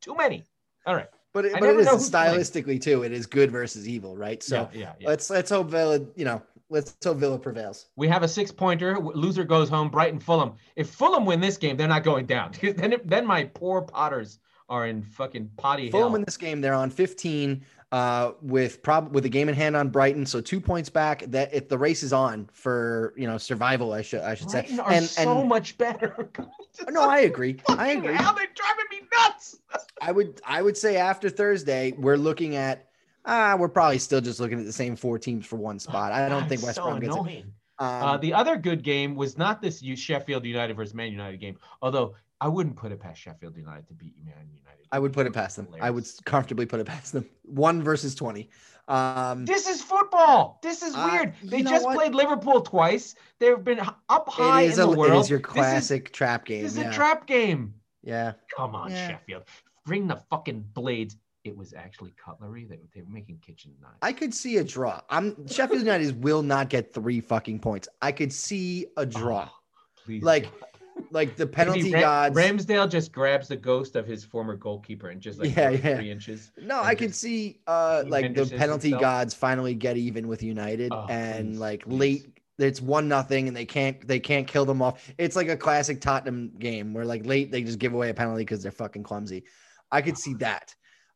Too 0.02 0.16
many. 0.16 0.44
All 0.86 0.96
right. 0.96 1.08
but 1.34 1.46
it, 1.46 1.54
but 1.54 1.64
it 1.64 1.78
is 1.78 1.88
who's 1.88 2.10
playing. 2.10 2.36
stylistically 2.36 2.82
too. 2.82 3.04
It 3.04 3.12
is 3.12 3.26
good 3.26 3.52
versus 3.52 3.88
evil, 3.88 4.18
right? 4.18 4.42
So 4.42 4.70
yeah, 4.74 4.80
yeah, 4.80 4.94
yeah. 5.00 5.08
let's 5.08 5.30
let's 5.30 5.50
hope 5.50 5.70
Villa, 5.70 6.00
you 6.16 6.26
know, 6.26 6.42
let's 6.70 6.96
hope 7.04 7.18
Villa 7.18 7.38
prevails. 7.40 7.88
We 7.96 8.08
have 8.08 8.24
a 8.24 8.28
six 8.28 8.52
pointer. 8.52 8.98
Loser 9.00 9.44
goes 9.44 9.70
home. 9.70 9.90
Brighton, 9.90 10.20
Fulham. 10.20 10.54
If 10.76 10.90
Fulham 10.90 11.26
win 11.26 11.40
this 11.42 11.58
game, 11.58 11.78
they're 11.78 11.88
not 11.88 12.04
going 12.04 12.26
down. 12.26 12.52
then, 12.62 12.94
it- 12.94 13.08
then 13.08 13.26
my 13.26 13.46
poor 13.46 13.82
Potters 13.82 14.40
are 14.68 14.88
in 14.88 15.04
fucking 15.04 15.52
potty 15.58 15.92
Fulham 15.92 16.10
hell. 16.10 16.16
in 16.16 16.24
this 16.26 16.38
game, 16.38 16.60
they're 16.62 16.74
on 16.74 16.90
15 16.90 17.64
uh, 17.92 18.32
with 18.42 18.82
prob 18.82 19.14
with 19.14 19.24
a 19.26 19.30
game 19.30 19.48
in 19.48 19.54
hand 19.54 19.76
on 19.76 19.90
Brighton, 19.90 20.26
so 20.26 20.42
two 20.42 20.60
points 20.60 20.90
back. 20.90 21.24
That 21.28 21.54
if 21.54 21.70
the 21.70 21.78
race 21.78 22.02
is 22.02 22.12
on 22.12 22.50
for 22.52 23.14
you 23.16 23.28
know 23.28 23.38
survival, 23.38 23.94
I 23.94 24.02
should 24.02 24.22
I 24.22 24.34
should 24.34 24.50
Brighton 24.50 24.76
say. 24.78 24.82
are 24.82 24.92
And 24.92 25.06
so 25.06 25.40
and 25.40 25.48
much 25.48 25.78
better. 25.78 26.30
no, 26.90 27.08
I 27.08 27.20
agree. 27.20 27.58
I 27.70 27.92
agree. 27.92 28.16
How 28.16 28.34
they're 28.34 28.48
driving 28.56 28.86
me 28.92 29.08
nuts. 29.16 29.60
I 30.02 30.12
would 30.12 30.42
I 30.46 30.64
would 30.64 30.76
say 30.76 30.98
after 30.98 31.30
Thursday, 31.30 31.94
we're 31.96 32.18
looking 32.18 32.56
at 32.56 32.90
ah, 33.26 33.56
we're 33.60 33.70
probably 33.70 34.00
still 34.00 34.22
just 34.22 34.40
looking 34.40 34.60
at 34.60 34.66
the 34.66 34.74
same 34.74 34.96
four 34.96 35.18
teams 35.20 35.46
for 35.46 35.56
one 35.58 35.80
spot. 35.80 36.12
I 36.12 36.28
don't 36.30 36.42
God, 36.42 36.50
think 36.50 36.64
West 36.64 36.76
so 36.76 36.84
Brom 36.84 37.00
gets 37.00 37.16
it. 37.16 37.20
annoying. 37.20 37.54
Um, 37.80 37.88
Uh, 38.04 38.18
the 38.18 38.34
other 38.34 38.56
good 38.58 38.84
game 38.84 39.16
was 39.16 39.38
not 39.38 39.62
this 39.62 39.82
Sheffield 39.84 40.46
United 40.46 40.76
versus 40.78 40.94
Man 40.94 41.12
United 41.12 41.40
game, 41.40 41.58
although 41.82 42.16
I 42.40 42.48
wouldn't 42.48 42.76
put 42.78 42.92
it 42.92 43.00
past 43.00 43.20
Sheffield 43.22 43.56
United 43.58 43.88
to 43.88 43.94
beat 43.94 44.14
Man 44.24 44.34
United. 44.50 44.86
I 44.92 45.00
would 45.00 45.12
put 45.14 45.26
it 45.26 45.34
past 45.34 45.56
them. 45.58 45.68
I 45.82 45.90
would 45.90 46.08
comfortably 46.26 46.66
put 46.66 46.80
it 46.80 46.86
past 46.86 47.12
them. 47.14 47.26
One 47.44 47.82
versus 47.84 48.16
twenty. 48.16 48.50
Um, 48.88 49.46
This 49.46 49.68
is 49.68 49.82
football. 49.82 50.60
This 50.62 50.84
is 50.84 50.94
Uh, 50.96 51.10
weird. 51.12 51.34
you 51.42 51.50
They 51.50 51.64
just 51.64 51.84
what? 51.86 51.96
played 51.96 52.14
Liverpool 52.14 52.62
twice. 52.62 53.16
They've 53.40 53.62
been 53.62 53.80
up 54.10 54.30
high 54.30 54.62
it 54.62 54.70
is 54.72 54.78
in 54.78 54.86
a, 54.88 54.92
the 54.92 54.96
world. 54.98 55.14
it 55.14 55.20
is 55.22 55.30
your 55.32 55.40
This 55.40 55.48
is- 55.50 55.54
classic 55.54 56.14
trap 56.14 56.46
game. 56.46 56.62
This 56.64 56.74
is, 56.74 56.78
yeah. 56.78 56.92
a 56.92 56.94
trap 56.94 57.26
game. 57.26 57.74
yeah. 58.04 58.34
Come 58.56 58.76
on, 58.76 58.92
Yeah. 58.92 59.08
Sheffield. 59.10 59.44
Bring 59.86 60.08
the 60.08 60.18
fucking 60.30 60.66
blades. 60.74 61.18
It 61.46 61.56
was 61.56 61.74
actually 61.76 62.12
cutlery. 62.24 62.66
They, 62.66 62.80
they 62.94 63.02
were 63.02 63.10
making 63.10 63.38
kitchen 63.38 63.72
knives. 63.80 63.98
I 64.02 64.12
could 64.14 64.34
see 64.34 64.58
a 64.58 64.64
draw. 64.64 65.02
I'm 65.12 65.48
Sheffield 65.48 65.80
United 65.86 66.22
will 66.24 66.42
not 66.42 66.70
get 66.70 66.92
three 66.92 67.22
fucking 67.22 67.60
points. 67.60 67.88
I 68.02 68.12
could 68.12 68.34
see 68.34 68.88
a 68.98 69.06
draw. 69.06 69.48
Oh, 69.52 69.60
please. 70.04 70.24
Like, 70.24 70.48
Like 71.12 71.36
the 71.36 71.46
penalty 71.62 71.92
Ram- 71.94 72.02
gods. 72.02 72.36
Ramsdale 72.36 72.90
just 72.90 73.12
grabs 73.12 73.48
the 73.48 73.56
ghost 73.56 73.96
of 73.96 74.08
his 74.08 74.24
former 74.26 74.56
goalkeeper 74.56 75.10
and 75.10 75.22
just 75.22 75.38
like 75.40 75.56
Yeah, 75.56 75.70
yeah. 75.70 75.98
three 75.98 76.10
inches. 76.10 76.52
no, 76.60 76.82
I 76.82 76.96
could 76.96 77.14
see 77.14 77.60
uh 77.68 78.04
like 78.08 78.34
the 78.34 78.48
penalty 78.48 78.90
himself. 78.90 79.02
gods 79.02 79.34
finally 79.36 79.76
get 79.76 79.98
even 79.98 80.28
with 80.28 80.42
United 80.42 80.92
Oh, 80.92 81.06
and 81.10 81.52
please, 81.52 81.60
like 81.60 81.84
please. 81.84 82.00
late 82.00 82.40
it's 82.58 82.82
one 82.82 83.08
nothing 83.08 83.48
and 83.50 83.56
they 83.56 83.66
can't 83.66 84.08
they 84.08 84.20
can't 84.20 84.48
kill 84.48 84.66
them 84.66 84.82
off. 84.82 85.12
It's 85.20 85.36
like 85.36 85.50
a 85.50 85.58
classic 85.58 86.02
Tottenham 86.02 86.54
game 86.58 86.94
where 86.96 87.06
like 87.06 87.24
late 87.28 87.52
they 87.52 87.62
just 87.62 87.78
give 87.78 87.94
away 87.94 88.10
a 88.10 88.14
penalty 88.16 88.42
because 88.42 88.64
they're 88.64 88.72
fucking 88.72 89.04
clumsy. 89.04 89.44
I 89.92 90.02
could 90.02 90.18
see 90.18 90.34
that. 90.36 90.74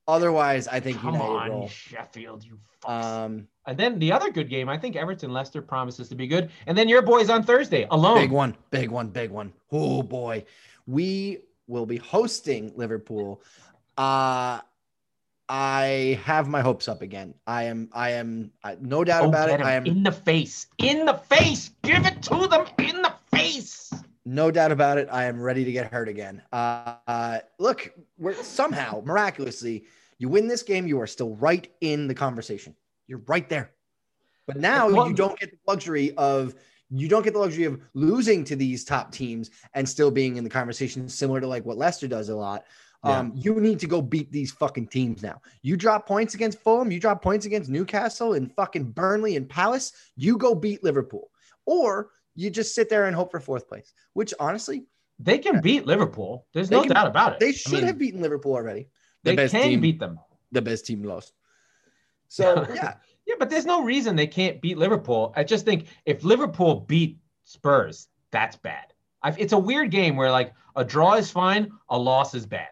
Otherwise, 0.07 0.67
I 0.67 0.79
think 0.79 0.97
Come 0.99 1.13
United 1.15 1.31
on, 1.31 1.49
roll. 1.49 1.67
Sheffield, 1.67 2.43
you 2.43 2.57
fucks. 2.83 2.89
Um, 2.89 3.47
and 3.67 3.77
then 3.77 3.99
the 3.99 4.11
other 4.11 4.31
good 4.31 4.49
game, 4.49 4.67
I 4.69 4.77
think 4.77 4.95
Everton 4.95 5.31
Leicester 5.31 5.61
promises 5.61 6.09
to 6.09 6.15
be 6.15 6.25
good. 6.25 6.49
And 6.65 6.75
then 6.77 6.89
your 6.89 7.01
boys 7.03 7.29
on 7.29 7.43
Thursday 7.43 7.85
alone. 7.91 8.15
Big 8.17 8.31
one, 8.31 8.55
big 8.71 8.89
one, 8.89 9.09
big 9.09 9.29
one. 9.29 9.53
Oh 9.71 10.01
boy. 10.01 10.45
We 10.87 11.39
will 11.67 11.85
be 11.85 11.97
hosting 11.97 12.71
Liverpool. 12.75 13.43
Uh 13.97 14.61
I 15.51 16.19
have 16.23 16.47
my 16.47 16.61
hopes 16.61 16.87
up 16.87 17.01
again. 17.01 17.33
I 17.45 17.63
am 17.63 17.89
I 17.91 18.11
am 18.11 18.51
I, 18.63 18.77
no 18.81 19.03
doubt 19.03 19.23
Oh, 19.25 19.29
about 19.29 19.49
it. 19.49 19.61
I 19.61 19.73
am 19.73 19.85
in 19.85 20.03
the 20.03 20.11
face. 20.11 20.67
In 20.79 21.05
the 21.05 21.13
face. 21.15 21.71
Give 21.83 22.05
it 22.05 22.21
to 22.23 22.47
them 22.47 22.65
in 22.79 23.01
the 23.01 23.13
face. 23.31 23.88
No 24.25 24.51
doubt 24.51 24.71
about 24.71 24.97
it. 24.97 25.07
I 25.11 25.25
am 25.25 25.41
ready 25.41 25.63
to 25.65 25.71
get 25.71 25.91
hurt 25.91 26.09
again. 26.09 26.41
Uh, 26.51 26.95
uh 27.07 27.39
look, 27.57 27.93
we're 28.17 28.35
somehow 28.35 29.01
miraculously 29.05 29.85
you 30.19 30.27
win 30.27 30.47
this 30.47 30.61
game, 30.61 30.85
you 30.85 30.99
are 31.01 31.07
still 31.07 31.35
right 31.37 31.71
in 31.81 32.07
the 32.07 32.13
conversation. 32.13 32.75
You're 33.07 33.23
right 33.25 33.47
there. 33.49 33.71
But 34.45 34.57
now 34.57 34.89
you 35.07 35.13
don't 35.13 35.39
get 35.39 35.51
the 35.51 35.57
luxury 35.65 36.13
of 36.17 36.55
you 36.91 37.07
don't 37.07 37.23
get 37.23 37.33
the 37.33 37.39
luxury 37.39 37.65
of 37.65 37.79
losing 37.93 38.43
to 38.45 38.55
these 38.55 38.83
top 38.83 39.11
teams 39.11 39.51
and 39.73 39.87
still 39.87 40.09
being 40.09 40.37
in 40.37 40.43
the 40.43 40.49
conversation, 40.49 41.07
similar 41.07 41.39
to 41.39 41.47
like 41.47 41.63
what 41.63 41.77
Leicester 41.77 42.07
does 42.07 42.29
a 42.29 42.35
lot. 42.35 42.65
Yeah. 43.05 43.19
Um, 43.19 43.31
you 43.35 43.61
need 43.61 43.79
to 43.79 43.87
go 43.87 44.01
beat 44.01 44.31
these 44.31 44.51
fucking 44.51 44.87
teams 44.87 45.23
now. 45.23 45.41
You 45.61 45.77
drop 45.77 46.05
points 46.05 46.33
against 46.33 46.59
Fulham, 46.59 46.91
you 46.91 46.99
drop 46.99 47.21
points 47.21 47.45
against 47.45 47.69
Newcastle 47.69 48.33
and 48.33 48.53
fucking 48.55 48.91
Burnley 48.91 49.37
and 49.37 49.47
Palace. 49.47 49.93
You 50.17 50.37
go 50.37 50.53
beat 50.53 50.83
Liverpool, 50.83 51.29
or 51.65 52.09
you 52.39 52.49
just 52.49 52.73
sit 52.73 52.87
there 52.89 53.05
and 53.05 53.15
hope 53.15 53.31
for 53.31 53.39
fourth 53.39 53.67
place. 53.67 53.93
Which 54.13 54.33
honestly, 54.39 54.85
They 55.19 55.37
can 55.39 55.59
beat 55.61 55.85
Liverpool. 55.85 56.45
There's 56.53 56.69
They 56.69 56.77
no 56.77 56.83
can- 56.83 56.91
doubt 56.93 57.07
about 57.07 57.33
it. 57.33 57.39
they 57.41 57.49
I 57.49 57.51
should 57.51 57.73
mean, 57.73 57.83
have 57.87 57.97
beaten 57.97 58.21
Liverpool 58.21 58.53
already. 58.53 58.87
They 59.23 59.35
best 59.35 59.51
can 59.51 59.63
team. 59.63 59.81
beat 59.81 59.99
them. 59.99 60.17
The 60.53 60.61
best 60.61 60.85
team 60.85 61.03
lost. 61.03 61.33
So 62.31 62.65
yeah, 62.73 62.93
Yeah, 63.25 63.35
but 63.39 63.49
there's 63.49 63.65
no 63.65 63.83
reason 63.83 64.15
they 64.15 64.27
can't 64.27 64.61
beat 64.61 64.77
Liverpool. 64.77 65.33
I 65.35 65.43
just 65.43 65.65
think 65.65 65.87
if 66.05 66.23
Liverpool 66.23 66.81
beat 66.81 67.17
Spurs, 67.43 68.07
that's 68.31 68.55
bad. 68.55 68.93
I, 69.23 69.31
it's 69.37 69.51
a 69.53 69.57
weird 69.57 69.89
game 69.91 70.15
where 70.15 70.31
like 70.31 70.53
a 70.75 70.85
draw 70.85 71.15
is 71.15 71.31
fine, 71.31 71.71
a 71.89 71.97
loss 71.97 72.35
is 72.35 72.45
bad. 72.45 72.69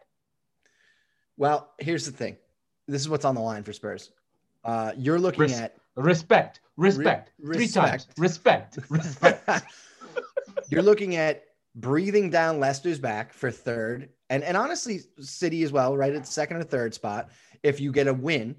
Well, 1.37 1.73
here's 1.79 2.05
the 2.05 2.11
thing. 2.11 2.37
This 2.87 3.01
is 3.01 3.09
what's 3.09 3.25
on 3.25 3.35
the 3.35 3.41
line 3.41 3.63
for 3.63 3.73
Spurs. 3.73 4.11
Uh, 4.63 4.91
you're 4.95 5.19
looking 5.19 5.41
Res- 5.41 5.59
at 5.59 5.75
Respect, 5.97 6.61
respect, 6.77 7.31
Re- 7.39 7.57
three 7.57 7.67
times. 7.67 8.07
respect. 8.17 8.77
Respect, 8.89 8.89
respect. 9.43 9.65
you're 10.69 10.83
looking 10.83 11.15
at 11.15 11.45
breathing 11.73 12.29
down 12.29 12.59
Leicester's 12.59 12.99
back 12.99 13.33
for 13.33 13.49
third, 13.49 14.09
and 14.29 14.43
and 14.43 14.55
honestly, 14.55 15.01
City 15.19 15.63
as 15.63 15.71
well, 15.71 15.97
right 15.97 16.13
at 16.13 16.27
second 16.27 16.57
or 16.57 16.63
third 16.63 16.93
spot. 16.93 17.29
If 17.63 17.79
you 17.79 17.91
get 17.91 18.07
a 18.07 18.13
win, 18.13 18.55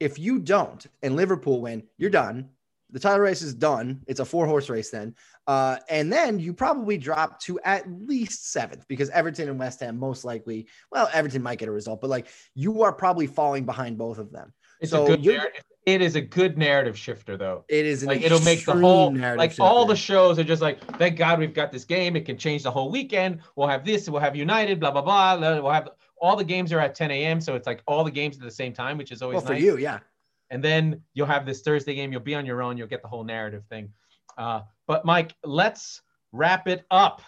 if 0.00 0.18
you 0.18 0.38
don't, 0.38 0.86
and 1.02 1.16
Liverpool 1.16 1.60
win, 1.60 1.82
you're 1.98 2.08
done. 2.08 2.48
The 2.92 2.98
title 2.98 3.20
race 3.20 3.42
is 3.42 3.54
done. 3.54 4.02
It's 4.08 4.18
a 4.18 4.24
four 4.24 4.46
horse 4.46 4.70
race 4.70 4.90
then, 4.90 5.14
uh, 5.46 5.76
and 5.90 6.10
then 6.10 6.40
you 6.40 6.54
probably 6.54 6.96
drop 6.96 7.40
to 7.42 7.60
at 7.60 7.90
least 7.90 8.52
seventh 8.52 8.88
because 8.88 9.10
Everton 9.10 9.50
and 9.50 9.58
West 9.58 9.80
Ham 9.80 9.98
most 9.98 10.24
likely. 10.24 10.66
Well, 10.90 11.10
Everton 11.12 11.42
might 11.42 11.58
get 11.58 11.68
a 11.68 11.72
result, 11.72 12.00
but 12.00 12.08
like 12.08 12.28
you 12.54 12.82
are 12.82 12.92
probably 12.92 13.26
falling 13.26 13.66
behind 13.66 13.98
both 13.98 14.18
of 14.18 14.32
them. 14.32 14.54
It's 14.80 14.90
So 14.90 15.04
a 15.04 15.08
good 15.08 15.24
narrative. 15.24 15.64
It 15.86 16.02
is 16.02 16.14
a 16.14 16.20
good 16.20 16.58
narrative 16.58 16.96
shifter 16.96 17.36
though. 17.36 17.64
It 17.68 17.86
is 17.86 18.04
Like 18.04 18.22
it'll 18.22 18.40
make 18.40 18.64
the 18.64 18.74
whole 18.74 19.10
narrative 19.10 19.38
like 19.38 19.54
all 19.58 19.86
the 19.86 19.96
shows 19.96 20.38
are 20.38 20.44
just 20.44 20.60
like 20.60 20.80
thank 20.98 21.16
God 21.16 21.38
we've 21.38 21.54
got 21.54 21.72
this 21.72 21.84
game. 21.84 22.16
It 22.16 22.26
can 22.26 22.36
change 22.36 22.62
the 22.62 22.70
whole 22.70 22.90
weekend. 22.90 23.40
We'll 23.56 23.68
have 23.68 23.84
this. 23.84 24.08
We'll 24.08 24.20
have 24.20 24.36
United. 24.36 24.78
Blah 24.78 24.90
blah 24.90 25.02
blah. 25.02 25.38
We'll 25.38 25.70
have 25.70 25.88
all 26.20 26.36
the 26.36 26.44
games 26.44 26.72
are 26.72 26.80
at 26.80 26.94
10 26.94 27.10
a.m. 27.10 27.40
So 27.40 27.54
it's 27.54 27.66
like 27.66 27.82
all 27.86 28.04
the 28.04 28.10
games 28.10 28.36
at 28.36 28.42
the 28.42 28.50
same 28.50 28.72
time, 28.74 28.98
which 28.98 29.10
is 29.10 29.22
always 29.22 29.36
well 29.36 29.46
for 29.46 29.52
nice. 29.54 29.62
you, 29.62 29.78
yeah. 29.78 30.00
and 30.50 30.62
then 30.62 31.02
you'll 31.14 31.26
have 31.26 31.46
this 31.46 31.62
Thursday 31.62 31.94
game. 31.94 32.12
You'll 32.12 32.20
be 32.20 32.34
on 32.34 32.44
your 32.44 32.62
own. 32.62 32.76
You'll 32.76 32.88
get 32.88 33.00
the 33.02 33.08
whole 33.08 33.24
narrative 33.24 33.64
thing. 33.70 33.90
Uh, 34.36 34.60
but 34.86 35.04
Mike, 35.04 35.34
let's 35.44 36.02
wrap 36.32 36.68
it 36.68 36.84
up. 36.90 37.22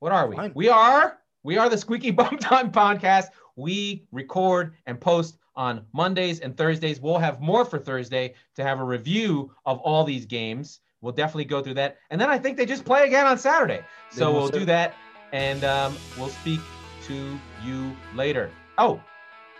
What 0.00 0.12
are 0.12 0.28
we? 0.28 0.36
Fine. 0.36 0.52
We 0.54 0.68
are 0.68 1.18
we 1.42 1.56
are 1.56 1.68
the 1.68 1.78
Squeaky 1.78 2.10
Bum 2.12 2.36
Time 2.38 2.70
podcast. 2.70 3.26
We 3.56 4.06
record 4.12 4.74
and 4.86 5.00
post 5.00 5.38
on 5.58 5.84
Mondays 5.92 6.40
and 6.40 6.56
Thursdays. 6.56 7.00
We'll 7.00 7.18
have 7.18 7.40
more 7.40 7.66
for 7.66 7.78
Thursday 7.78 8.34
to 8.54 8.62
have 8.62 8.80
a 8.80 8.84
review 8.84 9.52
of 9.66 9.78
all 9.80 10.04
these 10.04 10.24
games. 10.24 10.80
We'll 11.02 11.12
definitely 11.12 11.44
go 11.44 11.62
through 11.62 11.74
that, 11.74 11.98
and 12.10 12.20
then 12.20 12.30
I 12.30 12.38
think 12.38 12.56
they 12.56 12.66
just 12.66 12.84
play 12.84 13.06
again 13.06 13.26
on 13.26 13.38
Saturday. 13.38 13.82
So 14.10 14.32
we'll 14.32 14.48
do 14.48 14.64
that, 14.64 14.94
and 15.32 15.62
um, 15.64 15.96
we'll 16.16 16.30
speak 16.30 16.60
to 17.04 17.38
you 17.62 17.96
later. 18.14 18.50
Oh, 18.78 19.00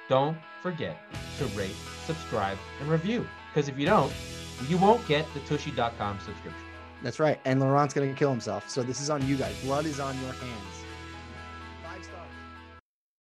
don't 0.08 0.36
forget 0.62 0.96
to 1.38 1.44
rate, 1.46 1.76
subscribe, 2.06 2.58
and 2.80 2.88
review. 2.88 3.28
Because 3.52 3.68
if 3.68 3.78
you 3.78 3.86
don't, 3.86 4.12
you 4.68 4.78
won't 4.78 5.06
get 5.06 5.26
the 5.34 5.40
tushy.com 5.40 6.18
subscription. 6.20 6.64
That's 7.02 7.20
right. 7.20 7.40
And 7.44 7.60
Laurent's 7.60 7.94
going 7.94 8.08
to 8.12 8.18
kill 8.18 8.30
himself. 8.30 8.68
So 8.68 8.82
this 8.82 9.00
is 9.00 9.10
on 9.10 9.26
you 9.26 9.36
guys. 9.36 9.54
Blood 9.62 9.86
is 9.86 10.00
on 10.00 10.20
your 10.20 10.32
hands. 10.32 10.77